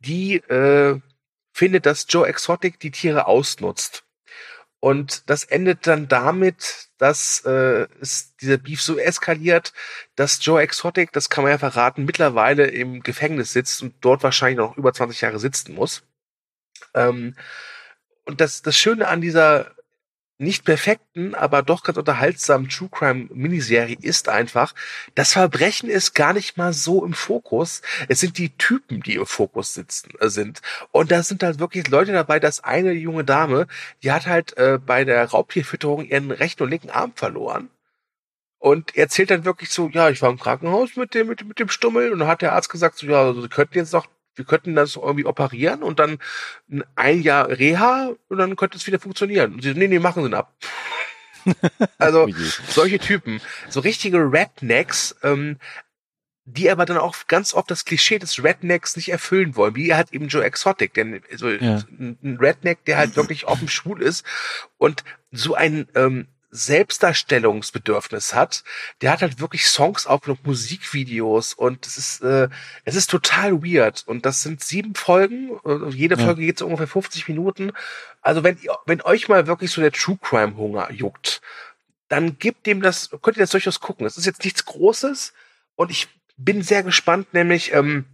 [0.00, 1.00] die äh,
[1.52, 4.05] findet, dass Joe Exotic die Tiere ausnutzt.
[4.80, 9.72] Und das endet dann damit, dass äh, es dieser Beef so eskaliert,
[10.16, 14.58] dass Joe Exotic, das kann man ja verraten, mittlerweile im Gefängnis sitzt und dort wahrscheinlich
[14.58, 16.02] noch über 20 Jahre sitzen muss.
[16.94, 17.36] Ähm,
[18.24, 19.75] und das, das Schöne an dieser
[20.38, 24.74] nicht perfekten, aber doch ganz unterhaltsamen True Crime Miniserie ist einfach,
[25.14, 27.82] das Verbrechen ist gar nicht mal so im Fokus.
[28.08, 30.60] Es sind die Typen, die im Fokus sitzen, äh, sind.
[30.92, 33.66] Und da sind halt wirklich Leute dabei, dass eine junge Dame,
[34.02, 37.70] die hat halt äh, bei der Raubtierfütterung ihren rechten und linken Arm verloren.
[38.58, 41.68] Und erzählt dann wirklich so, ja, ich war im Krankenhaus mit dem, mit, mit dem
[41.68, 44.06] Stummel und dann hat der Arzt gesagt, so, ja, also, sie könnten jetzt noch
[44.36, 46.18] wir könnten das irgendwie operieren und dann
[46.94, 49.54] ein Jahr Reha und dann könnte es wieder funktionieren.
[49.54, 50.54] Und sie nee, nee, machen sie ab.
[51.98, 52.32] also oh
[52.68, 55.58] solche Typen, so richtige Rednecks, ähm,
[56.44, 60.12] die aber dann auch ganz oft das Klischee des Rednecks nicht erfüllen wollen, wie halt
[60.12, 61.82] eben Joe Exotic, denn so ja.
[61.98, 64.24] ein Redneck, der halt wirklich offen schwul ist
[64.76, 68.64] und so ein ähm, Selbstdarstellungsbedürfnis hat,
[69.00, 72.48] der hat halt wirklich Songs aufgenommen, Musikvideos und es ist, äh,
[72.84, 74.04] es ist total weird.
[74.06, 76.48] Und das sind sieben Folgen, äh, jede Folge ja.
[76.48, 77.72] geht so ungefähr 50 Minuten.
[78.22, 81.42] Also wenn, wenn euch mal wirklich so der True Crime Hunger juckt,
[82.08, 84.06] dann gebt dem das, könnt ihr das durchaus gucken.
[84.06, 85.32] Es ist jetzt nichts Großes
[85.74, 88.04] und ich bin sehr gespannt, nämlich, ähm,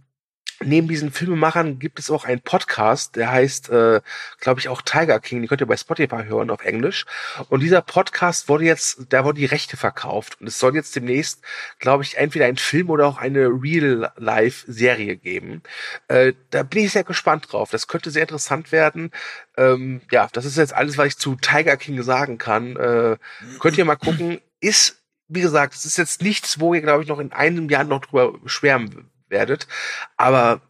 [0.61, 4.01] neben diesen Filmemachern gibt es auch einen Podcast, der heißt, äh,
[4.39, 5.41] glaube ich, auch Tiger King.
[5.41, 7.05] Die könnt ihr bei Spotify hören auf Englisch.
[7.49, 10.39] Und dieser Podcast wurde jetzt, da wurden die Rechte verkauft.
[10.39, 11.41] Und es soll jetzt demnächst,
[11.79, 15.63] glaube ich, entweder ein Film oder auch eine Real-Life-Serie geben.
[16.07, 17.69] Äh, da bin ich sehr gespannt drauf.
[17.71, 19.11] Das könnte sehr interessant werden.
[19.57, 22.75] Ähm, ja, das ist jetzt alles, was ich zu Tiger King sagen kann.
[22.75, 23.17] Äh,
[23.59, 24.39] könnt ihr mal gucken.
[24.59, 24.99] Ist
[25.29, 28.05] wie gesagt, es ist jetzt nichts, wo ihr, glaube ich, noch in einem Jahr noch
[28.05, 29.67] drüber schwärmen werdet.
[30.15, 30.61] Aber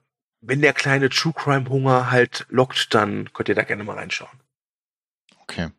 [0.41, 4.39] wenn der kleine True Crime Hunger halt lockt, dann könnt ihr da gerne mal reinschauen.
[5.43, 5.69] Okay.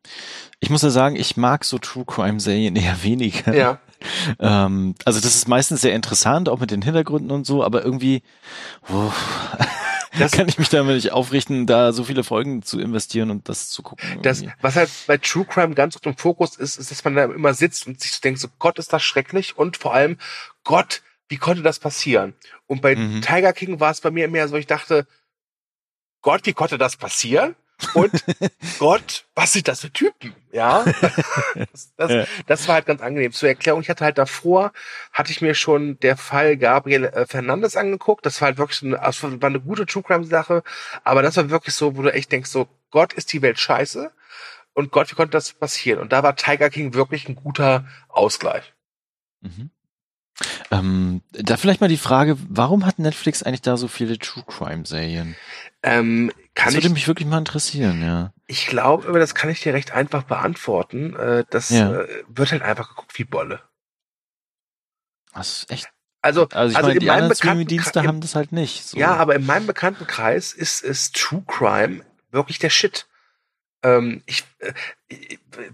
[0.61, 3.55] Ich muss ja sagen, ich mag so True Crime Serien eher weniger.
[3.55, 3.78] Ja.
[4.39, 8.22] Ähm, also das ist meistens sehr interessant, auch mit den Hintergründen und so, aber irgendwie
[8.91, 9.11] oh,
[10.18, 13.70] Das- kann ich mich damit nicht aufrichten, da so viele Folgen zu investieren und das
[13.70, 14.20] zu gucken.
[14.22, 17.24] Das, was halt bei True Crime ganz oft im Fokus ist, ist, dass man da
[17.24, 20.18] immer sitzt und sich so denkt, so Gott, ist das schrecklich und vor allem,
[20.64, 22.35] Gott, wie konnte das passieren?
[22.66, 23.22] Und bei Mhm.
[23.22, 25.07] Tiger King war es bei mir mehr so, ich dachte,
[26.22, 27.55] Gott, wie konnte das passieren?
[27.93, 28.12] Und
[28.79, 30.35] Gott, was sind das für Typen?
[30.53, 30.85] Ja,
[31.72, 32.25] das, das, Ja.
[32.47, 33.33] das war halt ganz angenehm.
[33.33, 34.72] Zur Erklärung, ich hatte halt davor,
[35.12, 38.25] hatte ich mir schon der Fall Gabriel äh, Fernandes angeguckt.
[38.25, 40.62] Das war halt wirklich so eine, das war eine gute True Crime Sache.
[41.03, 44.12] Aber das war wirklich so, wo du echt denkst, so, Gott ist die Welt scheiße.
[44.72, 45.99] Und Gott, wie konnte das passieren?
[46.01, 48.72] Und da war Tiger King wirklich ein guter Ausgleich.
[49.41, 49.70] Mhm.
[50.70, 54.85] Ähm, da vielleicht mal die Frage, warum hat Netflix eigentlich da so viele True Crime
[54.85, 55.37] Serien?
[55.82, 58.32] Ähm, das würde ich, mich wirklich mal interessieren, ja.
[58.47, 61.14] ich glaube, aber das kann ich dir recht einfach beantworten.
[61.16, 61.93] Äh, das Ja.
[61.93, 63.61] äh, wird halt einfach geguckt wie Bolle.
[65.35, 65.89] Das ist echt.
[66.22, 68.85] Also, Also ich also meine, in die meinem anderen Streaming-Dienste haben das halt nicht.
[68.87, 68.97] So.
[68.97, 73.07] Ja, aber in meinem Bekanntenkreis ist, ist True Crime wirklich der Shit.
[73.85, 74.72] Ähm, ich, äh,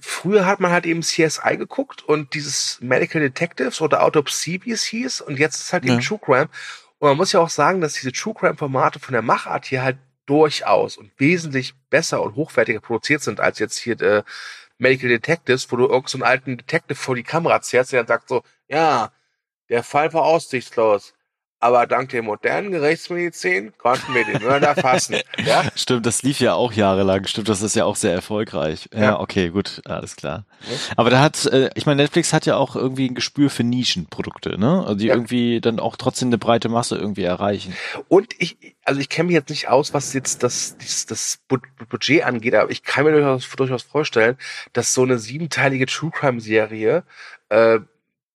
[0.01, 4.85] früher hat man halt eben CSI geguckt und dieses Medical Detectives oder Autopsie, wie es
[4.85, 6.07] hieß, und jetzt ist halt eben Ja.
[6.07, 6.49] True Crime.
[6.99, 9.83] Und man muss ja auch sagen, dass diese True Crime Formate von der Machart hier
[9.83, 9.97] halt
[10.27, 14.23] durchaus und wesentlich besser und hochwertiger produziert sind als jetzt hier äh,
[14.79, 18.09] Medical Detectives, wo du irgendeinen so einen alten Detective vor die Kamera zerrst, der dann
[18.09, 19.13] sagt so, ja,
[19.69, 21.15] der Fall war aussichtslos.
[21.63, 25.17] Aber dank der modernen Gerichtsmedizin konnten wir den Mörder fassen.
[25.45, 25.65] Ja?
[25.77, 27.27] Stimmt, das lief ja auch jahrelang.
[27.27, 28.89] Stimmt, das ist ja auch sehr erfolgreich.
[28.95, 29.21] Ja, Ja.
[29.21, 30.45] okay, gut, alles klar.
[30.63, 30.77] Ja.
[30.97, 34.59] Aber da hat, äh, ich meine, Netflix hat ja auch irgendwie ein Gespür für Nischenprodukte,
[34.59, 34.81] ne?
[34.81, 35.15] Also die Ja.
[35.15, 37.75] irgendwie dann auch trotzdem eine breite Masse irgendwie erreichen.
[38.09, 41.59] Und ich, also ich kenne mich jetzt nicht aus, was jetzt das, das, das Bu-
[41.89, 44.37] Budget angeht, aber ich kann mir durchaus, durchaus vorstellen,
[44.73, 47.05] dass so eine siebenteilige True Crime Serie
[47.51, 47.81] äh,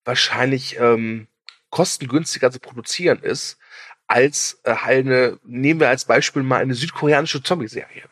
[0.06, 1.28] wahrscheinlich ähm,
[1.76, 3.58] kostengünstiger zu produzieren ist
[4.08, 8.04] als äh, halt eine, nehmen wir als Beispiel mal eine südkoreanische Zombie-Serie.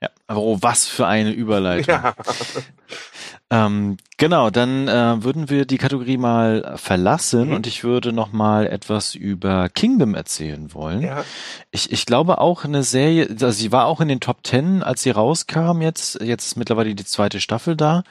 [0.00, 1.94] Ja, aber oh, was für eine Überleitung.
[1.94, 2.14] Ja.
[3.50, 7.54] Ähm, genau, dann äh, würden wir die Kategorie mal verlassen Mhm.
[7.54, 11.02] und ich würde noch mal etwas über Kingdom erzählen wollen.
[11.02, 11.24] ja.
[11.70, 15.02] Ich, ich glaube auch eine Serie, also sie war auch in den Top Ten, als
[15.02, 18.02] sie rauskam jetzt, jetzt ist mittlerweile die zweite Staffel da,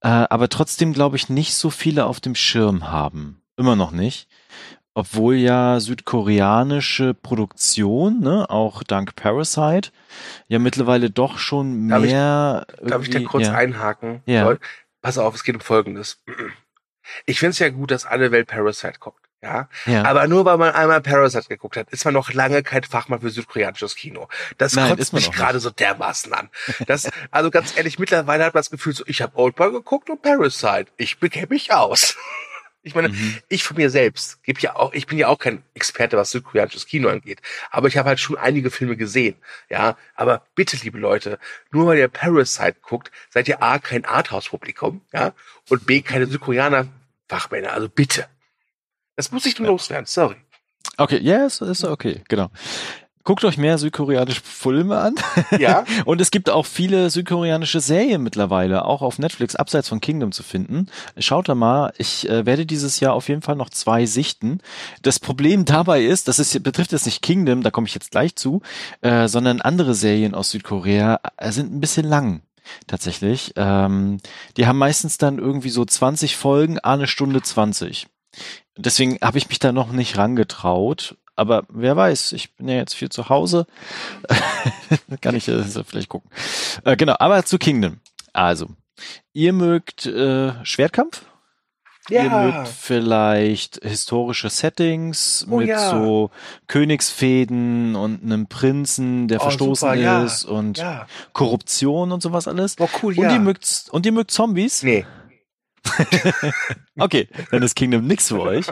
[0.00, 3.42] äh, aber trotzdem glaube ich nicht so viele auf dem Schirm haben.
[3.60, 4.26] Immer noch nicht.
[4.94, 9.90] Obwohl ja südkoreanische Produktion, ne, auch dank Parasite,
[10.48, 12.66] ja mittlerweile doch schon Darf ich- mehr.
[12.82, 13.54] Darf ich da kurz ja.
[13.54, 14.22] einhaken?
[14.24, 14.44] Ja.
[14.44, 14.60] Leute?
[15.02, 16.22] Pass auf, es geht um Folgendes.
[17.26, 19.24] Ich finde es ja gut, dass alle Welt Parasite guckt.
[19.42, 20.04] Ja, Ja.
[20.04, 23.30] aber nur weil man einmal Parasite geguckt hat, ist man noch lange kein Fachmann für
[23.30, 24.28] südkoreanisches Kino.
[24.58, 26.50] Das Nein, kotzt mich gerade so dermaßen an.
[26.86, 30.20] Das, also ganz ehrlich, mittlerweile hat man das Gefühl, so, ich habe Oldboy geguckt und
[30.22, 30.86] Parasite.
[30.98, 32.16] Ich bekenne mich aus.
[32.82, 33.38] Ich meine, Mhm.
[33.48, 36.86] ich von mir selbst gebe ja auch, ich bin ja auch kein Experte, was südkoreanisches
[36.86, 39.36] Kino angeht, aber ich habe halt schon einige Filme gesehen,
[39.68, 39.98] ja.
[40.14, 41.38] Aber bitte, liebe Leute,
[41.70, 45.34] nur weil ihr Parasite guckt, seid ihr A, kein Arthouse-Publikum, ja,
[45.68, 48.26] und B, keine Südkoreaner-Fachmänner, also bitte.
[49.16, 50.36] Das muss ich nur loswerden, sorry.
[50.96, 52.50] Okay, ja, ist, ist okay, genau.
[53.22, 55.14] Guckt euch mehr südkoreanische Filme an.
[55.58, 60.32] Ja, Und es gibt auch viele südkoreanische Serien mittlerweile, auch auf Netflix, abseits von Kingdom
[60.32, 60.86] zu finden.
[61.18, 64.60] Schaut da mal, ich äh, werde dieses Jahr auf jeden Fall noch zwei sichten.
[65.02, 68.36] Das Problem dabei ist, das ist, betrifft jetzt nicht Kingdom, da komme ich jetzt gleich
[68.36, 68.62] zu,
[69.02, 72.42] äh, sondern andere Serien aus Südkorea äh, sind ein bisschen lang.
[72.86, 73.52] Tatsächlich.
[73.56, 74.18] Ähm,
[74.56, 78.06] die haben meistens dann irgendwie so 20 Folgen, eine Stunde 20.
[78.76, 81.16] Deswegen habe ich mich da noch nicht rangetraut.
[81.40, 83.66] Aber wer weiß, ich bin ja jetzt viel zu Hause.
[85.22, 86.30] Kann ich äh, vielleicht gucken.
[86.84, 88.00] Äh, genau, aber zu Kingdom.
[88.34, 88.68] Also,
[89.32, 91.22] ihr mögt äh, Schwertkampf?
[92.10, 95.88] Ihr mögt ja, vielleicht historische Settings Oh mit ja.
[95.88, 96.30] so
[96.66, 100.22] Königsfäden und einem Prinzen, der Oh, verstoßen super, ja.
[100.22, 101.06] ist und ja.
[101.32, 102.76] Korruption und sowas alles.
[102.76, 103.32] Boah, cool, Und ja.
[103.32, 104.82] ihr mögt und ihr mögt Zombies?
[104.82, 105.06] nee.
[106.98, 108.66] Okay, dann ist Kingdom nix für euch.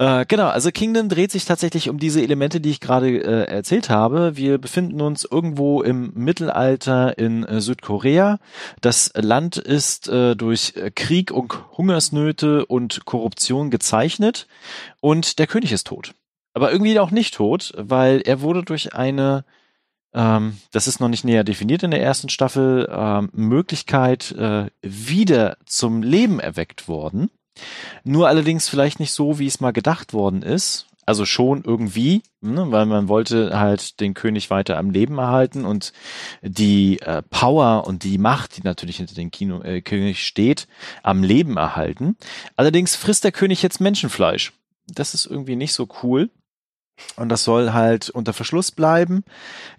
[0.00, 3.90] Äh, genau, also Kingdom dreht sich tatsächlich um diese Elemente, die ich gerade äh, erzählt
[3.90, 4.34] habe.
[4.34, 8.38] Wir befinden uns irgendwo im Mittelalter in äh, Südkorea.
[8.80, 14.46] Das Land ist äh, durch äh, Krieg und Hungersnöte und Korruption gezeichnet
[15.00, 16.14] und der König ist tot.
[16.54, 19.44] Aber irgendwie auch nicht tot, weil er wurde durch eine
[20.14, 25.58] ähm, das ist noch nicht näher definiert in der ersten Staffel, ähm, Möglichkeit äh, wieder
[25.66, 27.28] zum Leben erweckt worden.
[28.04, 30.86] Nur allerdings vielleicht nicht so, wie es mal gedacht worden ist.
[31.06, 35.92] Also schon irgendwie, ne, weil man wollte halt den König weiter am Leben erhalten und
[36.40, 40.68] die äh, Power und die Macht, die natürlich hinter dem Kino, äh, König steht,
[41.02, 42.16] am Leben erhalten.
[42.54, 44.52] Allerdings frisst der König jetzt Menschenfleisch.
[44.86, 46.30] Das ist irgendwie nicht so cool.
[47.16, 49.24] Und das soll halt unter Verschluss bleiben.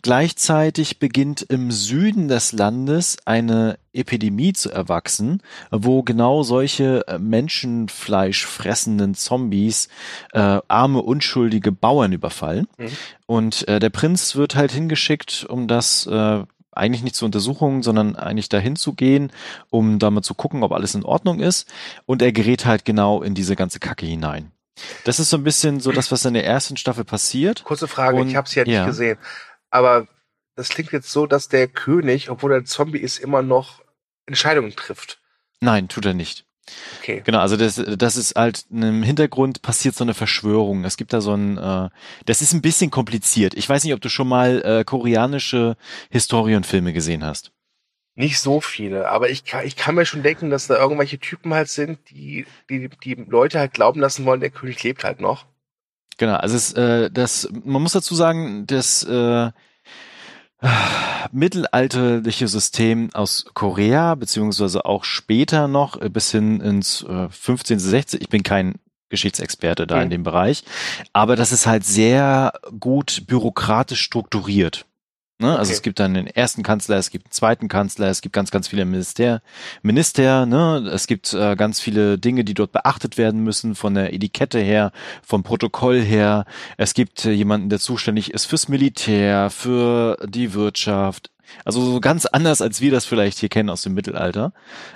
[0.02, 5.42] Gleichzeitig beginnt im Süden des Landes eine Epidemie zu erwachsen,
[5.72, 9.90] wo genau solche äh, Menschenfleisch fressenden Zombies
[10.34, 12.68] äh, arme, unschuldige Bauern überfallen.
[12.78, 12.90] Mhm.
[13.26, 18.16] Und äh, der Prinz wird halt hingeschickt, um das äh, eigentlich nicht zur Untersuchung, sondern
[18.16, 19.32] eigentlich dahin zu gehen,
[19.70, 21.72] um da mal zu gucken, ob alles in Ordnung ist.
[22.06, 24.52] Und er gerät halt genau in diese ganze Kacke hinein.
[25.04, 27.64] Das ist so ein bisschen so das, was in der ersten Staffel passiert.
[27.64, 28.86] Kurze Frage, Und, ich habe es ja nicht ja.
[28.86, 29.18] gesehen.
[29.70, 30.08] Aber
[30.56, 33.84] das klingt jetzt so, dass der König, obwohl er ein Zombie ist, immer noch
[34.26, 35.20] Entscheidungen trifft.
[35.60, 36.46] Nein, tut er nicht.
[37.00, 37.22] Okay.
[37.26, 40.86] Genau, also das, das ist halt im Hintergrund passiert so eine Verschwörung.
[40.86, 41.90] Es gibt da so ein, äh,
[42.26, 43.54] das ist ein bisschen kompliziert.
[43.56, 45.76] Ich weiß nicht, ob du schon mal äh, koreanische
[46.10, 47.52] Historienfilme gesehen hast.
[48.16, 51.54] Nicht so viele, aber ich kann, ich kann mir schon denken, dass da irgendwelche Typen
[51.54, 55.46] halt sind, die, die die Leute halt glauben lassen wollen, der König lebt halt noch.
[56.18, 59.52] Genau, also es, äh, das, man muss dazu sagen, das äh,
[61.32, 68.22] mittelalterliche System aus Korea, beziehungsweise auch später noch äh, bis hin ins äh, 15., 16.
[68.22, 68.76] Ich bin kein
[69.10, 70.02] Geschichtsexperte da mhm.
[70.04, 70.64] in dem Bereich,
[71.14, 74.86] aber das ist halt sehr gut bürokratisch strukturiert.
[75.42, 75.58] Ne?
[75.58, 75.74] Also okay.
[75.74, 78.68] es gibt dann den ersten Kanzler, es gibt einen zweiten Kanzler, es gibt ganz, ganz
[78.68, 79.42] viele Minister,
[79.82, 80.90] Minister, ne?
[80.94, 84.92] es gibt äh, ganz viele Dinge, die dort beachtet werden müssen, von der Etikette her,
[85.24, 86.46] vom Protokoll her.
[86.78, 91.32] Es gibt äh, jemanden, der zuständig ist fürs Militär, für die Wirtschaft,
[91.66, 94.54] also so ganz anders, als wir das vielleicht hier kennen aus dem Mittelalter.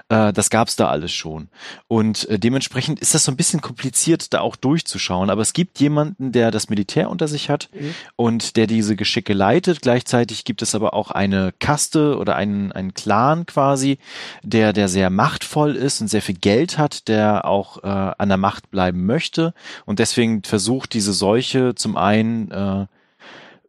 [0.09, 1.49] Äh, das gab's da alles schon.
[1.87, 5.29] Und äh, dementsprechend ist das so ein bisschen kompliziert, da auch durchzuschauen.
[5.29, 7.93] Aber es gibt jemanden, der das Militär unter sich hat mhm.
[8.15, 9.81] und der diese Geschicke leitet.
[9.81, 13.97] Gleichzeitig gibt es aber auch eine Kaste oder einen, einen Clan quasi,
[14.43, 18.37] der, der sehr machtvoll ist und sehr viel Geld hat, der auch äh, an der
[18.37, 19.53] Macht bleiben möchte
[19.85, 22.87] und deswegen versucht, diese Seuche zum einen äh,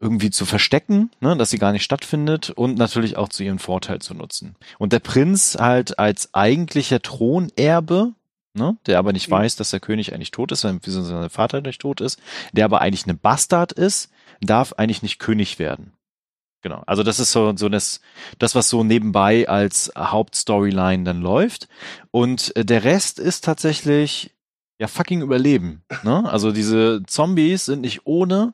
[0.00, 4.00] irgendwie zu verstecken, ne, dass sie gar nicht stattfindet und natürlich auch zu ihrem Vorteil
[4.00, 4.56] zu nutzen.
[4.78, 8.12] Und der Prinz halt als eigentlicher Thronerbe,
[8.54, 9.32] ne, der aber nicht mhm.
[9.34, 12.20] weiß, dass der König eigentlich tot ist, wie sein Vater nicht tot ist,
[12.52, 15.92] der aber eigentlich ein Bastard ist, darf eigentlich nicht König werden.
[16.62, 16.82] Genau.
[16.86, 18.00] Also das ist so, so das,
[18.38, 21.68] das, was so nebenbei als Hauptstoryline dann läuft.
[22.10, 24.34] Und äh, der Rest ist tatsächlich
[24.78, 25.84] ja fucking Überleben.
[26.02, 26.28] Ne?
[26.28, 28.52] Also diese Zombies sind nicht ohne,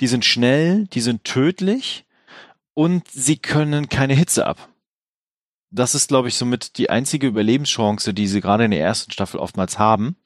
[0.00, 2.04] die sind schnell, die sind tödlich
[2.74, 4.68] und sie können keine Hitze ab.
[5.70, 9.40] Das ist, glaube ich, somit die einzige Überlebenschance, die sie gerade in der ersten Staffel
[9.40, 10.16] oftmals haben,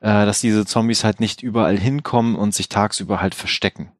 [0.00, 3.92] äh, dass diese Zombies halt nicht überall hinkommen und sich tagsüber halt verstecken.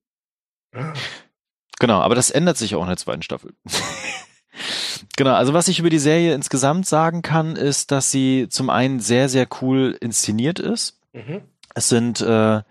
[1.79, 3.53] Genau, aber das ändert sich auch in der zweiten Staffel.
[5.17, 9.01] genau, also was ich über die Serie insgesamt sagen kann, ist, dass sie zum einen
[9.01, 10.99] sehr, sehr cool inszeniert ist.
[11.13, 11.43] Mhm.
[11.75, 12.63] Es sind äh,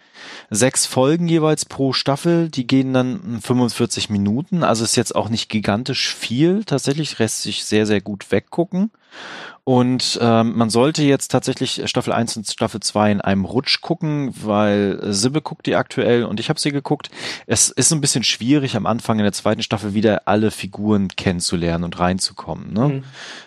[0.50, 5.50] sechs Folgen jeweils pro Staffel, die gehen dann 45 Minuten, also ist jetzt auch nicht
[5.50, 8.92] gigantisch viel, tatsächlich lässt sich sehr, sehr gut weggucken.
[9.68, 14.32] Und ähm, man sollte jetzt tatsächlich Staffel 1 und Staffel 2 in einem Rutsch gucken,
[14.44, 17.10] weil Sibbe guckt die aktuell und ich habe sie geguckt.
[17.48, 21.84] Es ist ein bisschen schwierig, am Anfang in der zweiten Staffel wieder alle Figuren kennenzulernen
[21.84, 22.74] und reinzukommen.
[22.74, 22.88] Ne?
[22.88, 23.04] Mhm.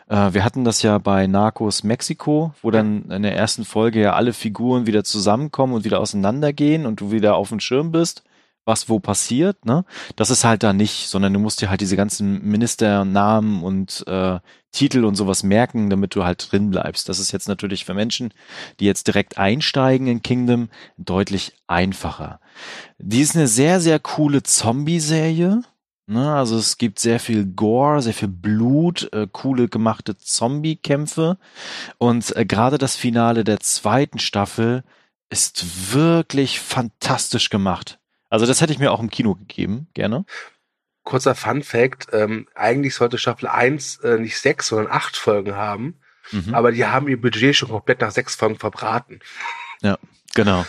[0.09, 4.14] Äh, wir hatten das ja bei Narcos Mexiko, wo dann in der ersten Folge ja
[4.14, 8.25] alle Figuren wieder zusammenkommen und wieder auseinandergehen und du wieder auf dem Schirm bist
[8.69, 9.85] was wo passiert, ne?
[10.14, 14.39] Das ist halt da nicht, sondern du musst dir halt diese ganzen Ministernamen und äh,
[14.73, 17.09] Titel und sowas merken, damit du halt drin bleibst.
[17.09, 18.33] Das ist jetzt natürlich für Menschen,
[18.81, 22.41] die jetzt direkt einsteigen in Kingdom, deutlich einfacher.
[22.99, 25.62] Die ist eine sehr, sehr coole Zombie-Serie.
[26.07, 26.35] Ne?
[26.35, 31.39] Also es gibt sehr viel Gore, sehr viel Blut, äh, coole gemachte Zombie-Kämpfe.
[31.99, 34.85] Und äh, gerade das Finale der zweiten Staffel
[35.31, 37.99] ist wirklich fantastisch gemacht.
[38.31, 40.25] Also das hätte ich mir auch im Kino gegeben, gerne.
[41.05, 46.01] Kurzer Fun Fact, ähm, eigentlich sollte Staffel 1 äh, nicht sechs, sondern acht Folgen haben,
[46.32, 46.55] mhm.
[46.55, 49.20] aber die haben ihr Budget schon komplett nach sechs Folgen verbraten.
[49.80, 49.99] Ja,
[50.34, 50.66] genau.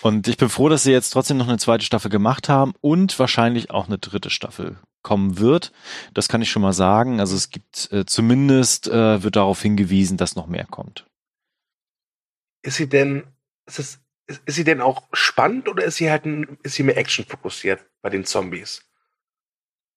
[0.00, 3.18] Und ich bin froh, dass sie jetzt trotzdem noch eine zweite Staffel gemacht haben und
[3.18, 5.72] wahrscheinlich auch eine dritte Staffel kommen wird.
[6.14, 7.20] Das kann ich schon mal sagen.
[7.20, 11.06] Also es gibt äh, zumindest äh, wird darauf hingewiesen, dass noch mehr kommt.
[12.62, 13.24] Ist sie denn,
[13.66, 16.82] ist es ist, ist sie denn auch spannend oder ist sie halt ein, ist sie
[16.82, 18.82] mehr Action fokussiert bei den Zombies?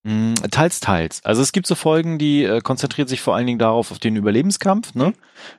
[0.07, 1.19] Mm, Teils, teils.
[1.25, 4.15] Also es gibt so Folgen, die äh, konzentriert sich vor allen Dingen darauf, auf den
[4.15, 4.95] Überlebenskampf.
[4.95, 5.13] Ne?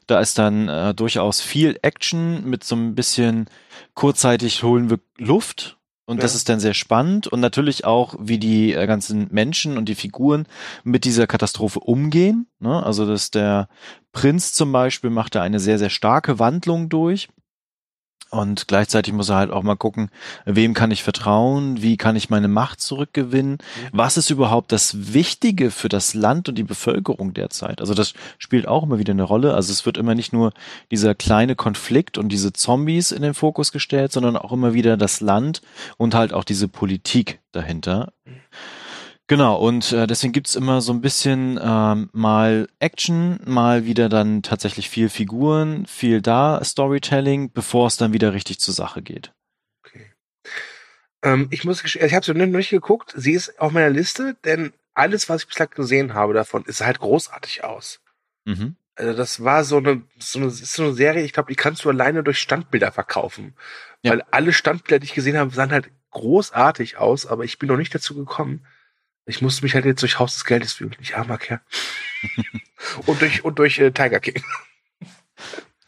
[0.07, 3.46] Da ist dann äh, durchaus viel Action mit so ein bisschen
[3.94, 5.76] kurzzeitig holen wir Luft.
[6.07, 6.22] Und Ja.
[6.22, 9.94] das ist dann sehr spannend und natürlich auch, wie die äh, ganzen Menschen und die
[9.94, 10.46] Figuren
[10.82, 12.46] mit dieser Katastrophe umgehen.
[12.61, 12.82] Ne?
[12.82, 13.68] Also, dass der
[14.12, 17.28] Prinz zum Beispiel macht da eine sehr, sehr starke Wandlung durch.
[18.31, 20.11] Und gleichzeitig muss er halt auch mal gucken,
[20.45, 23.57] wem kann ich vertrauen, wie kann ich meine Macht zurückgewinnen,
[23.91, 27.81] was ist überhaupt das Wichtige für das Land und die Bevölkerung derzeit.
[27.81, 29.55] Also das spielt auch immer wieder eine Rolle.
[29.55, 30.53] Also es wird immer nicht nur
[30.91, 35.20] dieser kleine Konflikt und diese Zombies in den Fokus gestellt, sondern auch immer wieder das
[35.20, 35.62] Land
[35.97, 38.12] und halt auch diese Politik dahinter.
[39.29, 44.43] Genau, und äh, deswegen gibt's immer so ein bisschen ähm, mal Action, mal wieder dann
[44.43, 49.33] tatsächlich viel Figuren, viel da Storytelling, bevor es dann wieder richtig zur Sache geht.
[49.85, 50.11] Okay.
[51.22, 53.12] Ähm, ich muss, ich habe sie noch nicht geguckt.
[53.16, 56.99] Sie ist auf meiner Liste, denn alles, was ich bislang gesehen habe davon, ist halt
[56.99, 58.01] großartig aus.
[58.47, 58.76] Mhm.
[58.95, 61.85] Also das war so eine, so eine, ist so eine Serie, ich glaube, die kannst
[61.85, 63.55] du alleine durch Standbilder verkaufen.
[64.03, 64.12] Ja.
[64.12, 67.76] Weil alle Standbilder, die ich gesehen habe, sahen halt großartig aus, aber ich bin noch
[67.76, 68.64] nicht dazu gekommen.
[69.29, 70.97] Ich musste mich halt jetzt durch Haus des Geldes wühlen.
[71.01, 71.61] Ich armer Kerl.
[73.07, 74.43] und durch, und durch äh, Tiger King.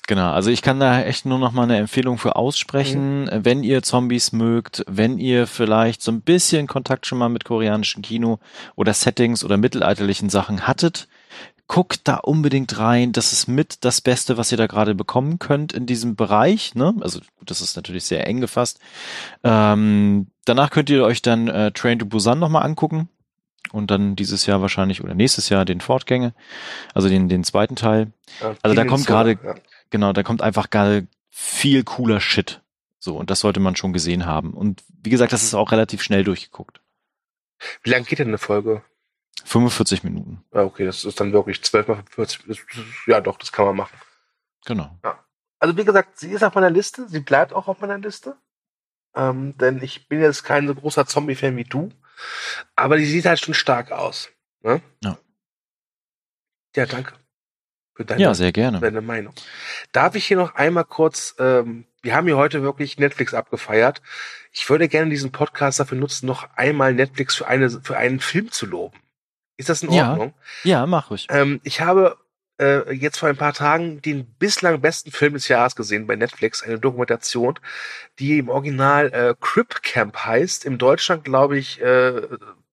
[0.06, 3.44] Genau, also ich kann da echt nur noch mal eine Empfehlung für aussprechen, Mhm.
[3.44, 8.02] wenn ihr Zombies mögt, wenn ihr vielleicht so ein bisschen Kontakt schon mal mit koreanischem
[8.02, 8.40] Kino
[8.74, 11.06] oder Settings oder mittelalterlichen Sachen hattet,
[11.68, 13.12] guckt da unbedingt rein.
[13.12, 16.74] Das ist mit das Beste, was ihr da gerade bekommen könnt in diesem Bereich.
[16.74, 16.92] Ne?
[17.00, 18.80] Also gut, das ist natürlich sehr eng gefasst.
[19.44, 23.08] Ähm, danach könnt ihr euch dann äh, Train to Busan noch mal angucken
[23.72, 26.34] und dann dieses Jahr wahrscheinlich oder nächstes Jahr den Fortgänge,
[26.94, 28.12] also den den zweiten Teil.
[28.40, 29.54] Ja, Also da kommt gerade- ja.
[29.90, 32.60] Genau, da kommt einfach gar viel cooler Shit.
[32.98, 34.52] So, und das sollte man schon gesehen haben.
[34.54, 36.80] Und wie gesagt, das ist auch relativ schnell durchgeguckt.
[37.82, 38.82] Wie lange geht denn eine Folge?
[39.44, 40.44] 45 Minuten.
[40.54, 42.44] Ja, okay, das ist dann wirklich 12 mal 40.
[42.46, 43.96] Das, das, ja, doch, das kann man machen.
[44.66, 44.96] Genau.
[45.58, 48.36] Also wie gesagt, sie ist auf meiner Liste, sie bleibt auch auf meiner Liste.
[49.14, 51.90] Ähm, denn ich bin jetzt kein so großer Zombie-Fan wie du.
[52.76, 54.28] Aber die sieht halt schon stark aus.
[54.62, 54.80] Ne?
[55.02, 55.18] Ja.
[56.76, 57.14] Ja, danke.
[57.94, 58.80] Für deine, Ja, sehr gerne.
[58.80, 59.34] deine Meinung.
[59.92, 64.00] Darf ich hier noch einmal kurz, ähm, wir haben hier heute wirklich Netflix abgefeiert.
[64.52, 68.50] Ich würde gerne diesen Podcast dafür nutzen, noch einmal Netflix für, eine, für einen Film
[68.52, 68.98] zu loben.
[69.56, 70.10] Ist das in Ja.
[70.12, 70.34] Ordnung?
[70.64, 71.26] Ja, mach ruhig.
[71.30, 72.16] Ähm, ich habe
[72.60, 76.62] äh, jetzt vor ein paar Tagen den bislang besten Film des Jahres gesehen bei Netflix,
[76.62, 77.58] eine Dokumentation,
[78.18, 80.64] die im Original äh, Crip Camp heißt.
[80.64, 82.22] Im Deutschland glaube ich äh,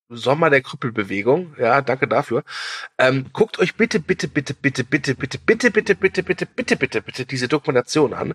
[0.09, 1.55] Sommer der Krüppelbewegung.
[1.59, 2.43] Ja, danke dafür.
[2.97, 7.01] Ähm, guckt euch bitte, bitte, bitte, bitte, bitte, bitte, bitte, bitte, bitte, bitte, bitte, bitte,
[7.01, 8.33] bitte diese Dokumentation an.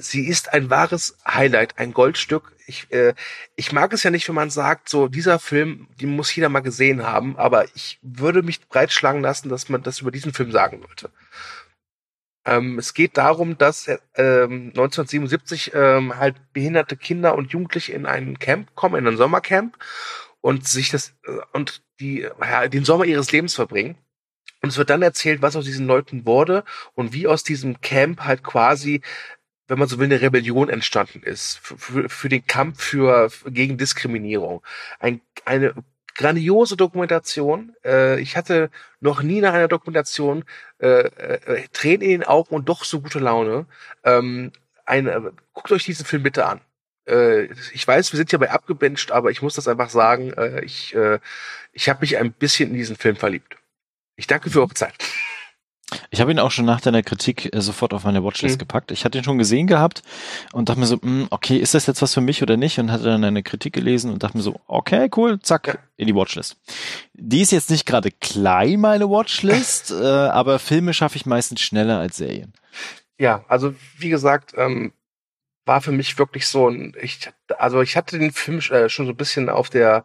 [0.00, 2.54] Sie ist ein wahres Highlight, ein Goldstück.
[2.66, 3.14] Ich, äh,
[3.56, 6.60] ich mag es ja nicht, wenn man sagt, so dieser Film, den muss jeder mal
[6.60, 10.82] gesehen haben, aber ich würde mich breitschlagen lassen, dass man das über diesen Film sagen
[10.86, 11.10] sollte.
[12.44, 18.06] Ähm, es geht darum, dass äh, ähm, 1977 ähm, halt behinderte Kinder und Jugendliche in
[18.06, 19.76] ein Camp kommen, in ein Sommercamp
[20.40, 23.96] und sich das äh, und die ja, den Sommer ihres Lebens verbringen.
[24.62, 28.22] Und es wird dann erzählt, was aus diesen Leuten wurde und wie aus diesem Camp
[28.22, 29.02] halt quasi
[29.68, 33.78] wenn man so will, eine Rebellion entstanden ist für, für, für den Kampf für, gegen
[33.78, 34.62] Diskriminierung.
[34.98, 35.74] Ein, eine
[36.14, 37.74] grandiose Dokumentation.
[37.84, 40.44] Äh, ich hatte noch nie nach einer Dokumentation
[40.80, 43.66] äh, äh, Tränen in den Augen und doch so gute Laune.
[44.04, 44.52] Ähm,
[44.84, 46.60] eine, guckt euch diesen Film bitte an.
[47.06, 50.32] Äh, ich weiß, wir sind ja bei abgebencht, aber ich muss das einfach sagen.
[50.32, 51.20] Äh, ich äh,
[51.72, 53.56] ich habe mich ein bisschen in diesen Film verliebt.
[54.16, 54.94] Ich danke für eure Zeit.
[56.10, 58.58] Ich habe ihn auch schon nach deiner Kritik äh, sofort auf meine Watchlist Mhm.
[58.58, 58.90] gepackt.
[58.90, 60.02] Ich hatte ihn schon gesehen gehabt
[60.52, 62.78] und dachte mir so, mh, okay, ist das jetzt was für mich oder nicht?
[62.78, 65.74] Und hatte dann eine Kritik gelesen und dachte mir so, okay, cool, zack, Ja.
[65.96, 66.56] in die Watchlist.
[67.14, 71.98] Die ist jetzt nicht gerade klein, meine Watchlist, äh, aber Filme schaffe ich meistens schneller
[71.98, 72.52] als Serien.
[73.18, 74.92] Ja, also wie gesagt, ähm,
[75.64, 79.12] war für mich wirklich so ein, ich, also ich hatte den Film äh, schon so
[79.12, 80.04] ein bisschen auf der,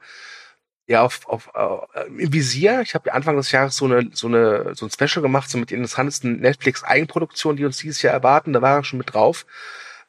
[0.88, 2.81] ja, auf, auf äh, im Visier.
[2.81, 5.71] Ich habe Anfang des Jahres so eine, so eine, so ein Special gemacht, so mit
[5.71, 8.53] den interessantesten Netflix-Eigenproduktionen, die uns dieses Jahr erwarten.
[8.53, 9.45] Da war er schon mit drauf.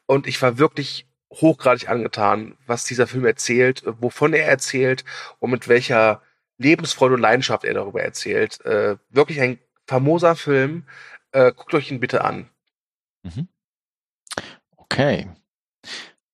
[0.07, 5.05] Und ich war wirklich hochgradig angetan, was dieser Film erzählt, äh, wovon er erzählt
[5.39, 6.22] und mit welcher
[6.59, 8.64] Lebensfreude und Leidenschaft er darüber erzählt.
[8.64, 10.85] Äh, wirklich ein famoser Film.
[11.33, 12.49] Äh, guckt euch ihn bitte an.
[13.22, 13.49] Mhm.
[14.77, 15.29] Okay.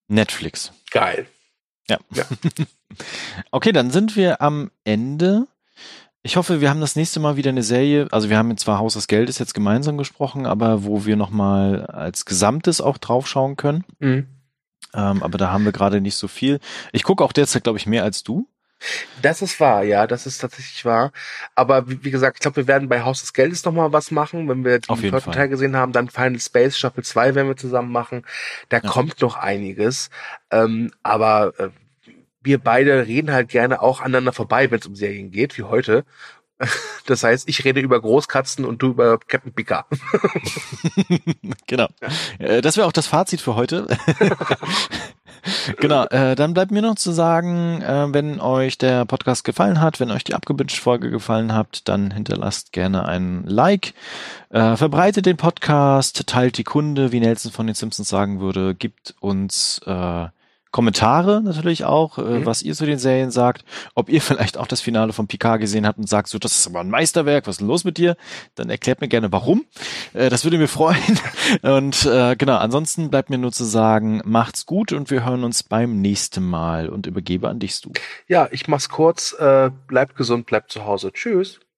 [0.08, 0.72] Netflix.
[0.90, 1.26] Geil.
[1.90, 1.98] Ja.
[2.12, 2.24] Ja.
[3.50, 5.46] okay, dann sind wir am Ende.
[6.22, 8.06] Ich hoffe, wir haben das nächste Mal wieder eine Serie.
[8.10, 11.86] Also wir haben jetzt zwar Haus des Geldes jetzt gemeinsam gesprochen, aber wo wir nochmal
[11.86, 13.84] als Gesamtes auch draufschauen können.
[14.00, 14.26] Mhm.
[14.92, 16.58] Ähm, aber da haben wir gerade nicht so viel.
[16.92, 18.46] Ich gucke auch derzeit, glaube ich, mehr als du.
[19.20, 21.12] Das ist wahr, ja, das ist tatsächlich wahr.
[21.54, 24.48] Aber wie, wie gesagt, ich glaube, wir werden bei Haus des Geldes nochmal was machen.
[24.48, 25.34] Wenn wir den vierten Fall.
[25.34, 28.24] Teil gesehen haben, dann Final Space Staffel 2 werden wir zusammen machen.
[28.70, 28.88] Da Ja.
[28.88, 30.08] kommt noch einiges.
[30.50, 31.68] Ähm, aber äh,
[32.42, 36.04] wir beide reden halt gerne auch aneinander vorbei, wenn es um Serien geht, wie heute.
[37.06, 39.86] Das heißt, ich rede über Großkatzen und du über Captain Picard.
[41.66, 41.88] genau.
[42.38, 43.88] Äh, Das wäre auch das Fazit für heute.
[45.80, 49.98] genau, äh, dann bleibt mir noch zu sagen, äh, wenn euch der Podcast gefallen hat,
[49.98, 53.94] wenn euch die Abgebinged-Folge gefallen hat, dann hinterlasst gerne ein Like,
[54.50, 59.80] verbreitet den Podcast, teilt die Kunde, wie Nelson von den Simpsons sagen würde, gibt uns
[59.86, 60.26] äh,
[60.70, 62.46] Kommentare natürlich auch, äh, Mhm.
[62.46, 63.64] was ihr zu den Serien sagt,
[63.94, 66.66] ob ihr vielleicht auch das Finale von Picard gesehen habt und sagt, so, das ist
[66.66, 68.16] aber ein Meisterwerk, was ist denn los mit dir?
[68.54, 69.64] Dann erklärt mir gerne warum.
[70.12, 71.18] Äh, das würde mir freuen.
[71.62, 75.62] Und äh, genau, ansonsten bleibt mir nur zu sagen, macht's gut und wir hören uns
[75.62, 77.90] beim nächsten Mal und übergebe an dich, Stu.
[78.26, 79.32] Ja, ich mach's kurz.
[79.38, 81.12] Äh, bleibt gesund, bleibt zu Hause.
[81.12, 81.60] Tschüss.